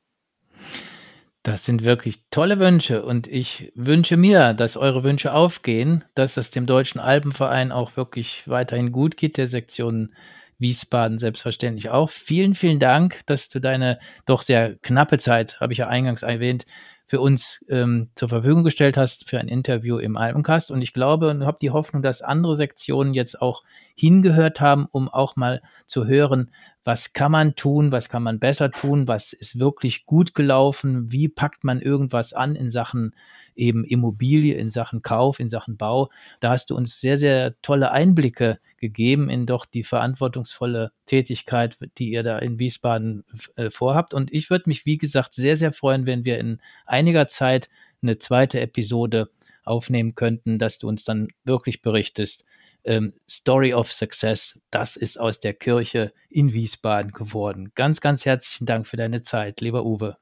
Das 1.43 1.65
sind 1.65 1.83
wirklich 1.83 2.21
tolle 2.31 2.57
Wünsche 2.59 3.03
und 3.03 3.27
ich 3.27 3.73
wünsche 3.75 4.15
mir, 4.15 4.53
dass 4.53 4.77
eure 4.77 5.03
Wünsche 5.03 5.33
aufgehen, 5.33 6.05
dass 6.15 6.37
es 6.37 6.51
dem 6.51 6.65
Deutschen 6.65 7.01
Alpenverein 7.01 7.73
auch 7.73 7.97
wirklich 7.97 8.47
weiterhin 8.47 8.93
gut 8.93 9.17
geht, 9.17 9.35
der 9.35 9.49
Sektion 9.49 10.13
Wiesbaden 10.57 11.19
selbstverständlich 11.19 11.89
auch. 11.89 12.09
Vielen, 12.09 12.55
vielen 12.55 12.79
Dank, 12.79 13.19
dass 13.25 13.49
du 13.49 13.59
deine 13.59 13.99
doch 14.25 14.41
sehr 14.41 14.75
knappe 14.81 15.17
Zeit, 15.17 15.59
habe 15.59 15.73
ich 15.73 15.79
ja 15.79 15.89
eingangs 15.89 16.23
erwähnt, 16.23 16.65
für 17.05 17.19
uns 17.19 17.65
ähm, 17.69 18.09
zur 18.15 18.29
Verfügung 18.29 18.63
gestellt 18.63 18.95
hast 18.95 19.29
für 19.29 19.39
ein 19.39 19.49
Interview 19.49 19.97
im 19.97 20.15
Alpencast. 20.15 20.71
Und 20.71 20.81
ich 20.81 20.93
glaube 20.93 21.29
und 21.29 21.45
habe 21.45 21.57
die 21.61 21.71
Hoffnung, 21.71 22.01
dass 22.01 22.21
andere 22.21 22.55
Sektionen 22.55 23.13
jetzt 23.13 23.41
auch 23.41 23.63
hingehört 23.95 24.59
haben, 24.59 24.87
um 24.91 25.09
auch 25.09 25.35
mal 25.35 25.61
zu 25.85 26.05
hören, 26.05 26.51
was 26.83 27.13
kann 27.13 27.31
man 27.31 27.55
tun, 27.55 27.91
was 27.91 28.09
kann 28.09 28.23
man 28.23 28.39
besser 28.39 28.71
tun, 28.71 29.07
was 29.07 29.31
ist 29.31 29.59
wirklich 29.59 30.05
gut 30.05 30.33
gelaufen, 30.33 31.11
wie 31.11 31.29
packt 31.29 31.63
man 31.63 31.81
irgendwas 31.81 32.33
an 32.33 32.55
in 32.55 32.71
Sachen 32.71 33.15
eben 33.55 33.85
Immobilie, 33.85 34.55
in 34.55 34.69
Sachen 34.69 35.01
Kauf, 35.01 35.39
in 35.39 35.49
Sachen 35.49 35.77
Bau. 35.77 36.09
Da 36.39 36.49
hast 36.49 36.69
du 36.69 36.75
uns 36.75 36.99
sehr, 36.99 37.17
sehr 37.17 37.55
tolle 37.61 37.91
Einblicke 37.91 38.59
gegeben 38.77 39.29
in 39.29 39.45
doch 39.45 39.65
die 39.65 39.83
verantwortungsvolle 39.83 40.91
Tätigkeit, 41.05 41.77
die 41.97 42.11
ihr 42.11 42.23
da 42.23 42.39
in 42.39 42.59
Wiesbaden 42.59 43.23
äh, 43.55 43.69
vorhabt. 43.69 44.13
Und 44.13 44.33
ich 44.33 44.49
würde 44.49 44.65
mich, 44.67 44.85
wie 44.85 44.97
gesagt, 44.97 45.35
sehr, 45.35 45.55
sehr 45.55 45.71
freuen, 45.71 46.05
wenn 46.05 46.25
wir 46.25 46.37
in 46.37 46.59
einiger 46.85 47.27
Zeit 47.27 47.69
eine 48.01 48.17
zweite 48.17 48.59
Episode 48.59 49.29
aufnehmen 49.63 50.15
könnten, 50.15 50.59
dass 50.59 50.79
du 50.79 50.89
uns 50.89 51.05
dann 51.05 51.29
wirklich 51.45 51.81
berichtest, 51.81 52.45
ähm, 52.85 53.13
Story 53.29 53.73
of 53.73 53.91
Success, 53.91 54.59
das 54.71 54.95
ist 54.95 55.19
aus 55.19 55.39
der 55.39 55.53
Kirche 55.53 56.13
in 56.29 56.53
Wiesbaden 56.53 57.11
geworden. 57.11 57.71
Ganz, 57.75 58.01
ganz 58.01 58.25
herzlichen 58.25 58.65
Dank 58.65 58.87
für 58.87 58.97
deine 58.97 59.23
Zeit, 59.23 59.61
lieber 59.61 59.85
Uwe. 59.85 60.17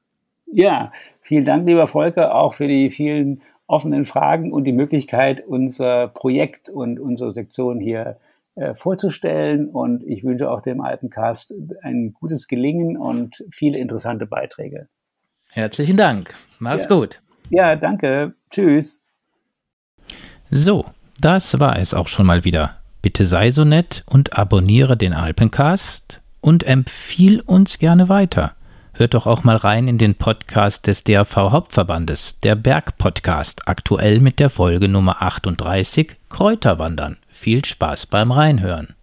Ja, 0.46 0.92
vielen 1.22 1.44
Dank, 1.44 1.66
lieber 1.66 1.86
Volker, 1.86 2.34
auch 2.34 2.54
für 2.54 2.68
die 2.68 2.90
vielen 2.90 3.42
offenen 3.66 4.04
Fragen 4.04 4.52
und 4.52 4.64
die 4.64 4.72
Möglichkeit, 4.72 5.46
unser 5.46 6.08
Projekt 6.08 6.68
und 6.68 7.00
unsere 7.00 7.32
Sektion 7.32 7.80
hier 7.80 8.18
äh, 8.54 8.74
vorzustellen. 8.74 9.68
Und 9.68 10.04
ich 10.04 10.24
wünsche 10.24 10.50
auch 10.50 10.60
dem 10.60 10.82
alten 10.82 11.08
Cast 11.08 11.54
ein 11.82 12.12
gutes 12.12 12.48
Gelingen 12.48 12.98
und 12.98 13.44
viele 13.50 13.78
interessante 13.78 14.26
Beiträge. 14.26 14.88
Herzlichen 15.50 15.96
Dank. 15.96 16.34
Mach's 16.58 16.84
ja. 16.84 16.96
gut. 16.96 17.22
Ja, 17.48 17.76
danke. 17.76 18.34
Tschüss. 18.50 19.02
So, 20.50 20.84
das 21.22 21.60
war 21.60 21.78
es 21.78 21.94
auch 21.94 22.08
schon 22.08 22.26
mal 22.26 22.44
wieder. 22.44 22.76
Bitte 23.00 23.24
sei 23.24 23.50
so 23.50 23.64
nett 23.64 24.02
und 24.06 24.38
abonniere 24.38 24.96
den 24.96 25.12
Alpencast 25.12 26.20
und 26.40 26.64
empfiehl 26.64 27.40
uns 27.40 27.78
gerne 27.78 28.08
weiter. 28.08 28.54
Hört 28.92 29.14
doch 29.14 29.26
auch 29.26 29.44
mal 29.44 29.56
rein 29.56 29.88
in 29.88 29.98
den 29.98 30.16
Podcast 30.16 30.86
des 30.86 31.04
DRV 31.04 31.36
Hauptverbandes, 31.36 32.40
der 32.40 32.56
Bergpodcast, 32.56 33.68
aktuell 33.68 34.20
mit 34.20 34.38
der 34.38 34.50
Folge 34.50 34.88
Nummer 34.88 35.22
38 35.22 36.16
Kräuterwandern. 36.28 37.16
Viel 37.28 37.64
Spaß 37.64 38.06
beim 38.06 38.32
Reinhören. 38.32 38.94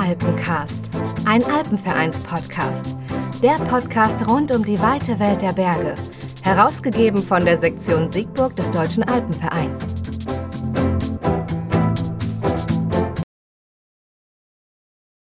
Alpencast, 0.00 0.96
ein 1.26 1.42
Alpenvereins-Podcast 1.42 2.96
der 3.42 3.54
Podcast 3.54 4.28
rund 4.28 4.54
um 4.54 4.64
die 4.64 4.80
weite 4.80 5.18
Welt 5.20 5.42
der 5.42 5.52
Berge. 5.52 5.94
Herausgegeben 6.42 7.22
von 7.22 7.44
der 7.44 7.56
Sektion 7.56 8.10
Siegburg 8.10 8.56
des 8.56 8.70
Deutschen 8.70 9.04
Alpenvereins. 9.04 9.97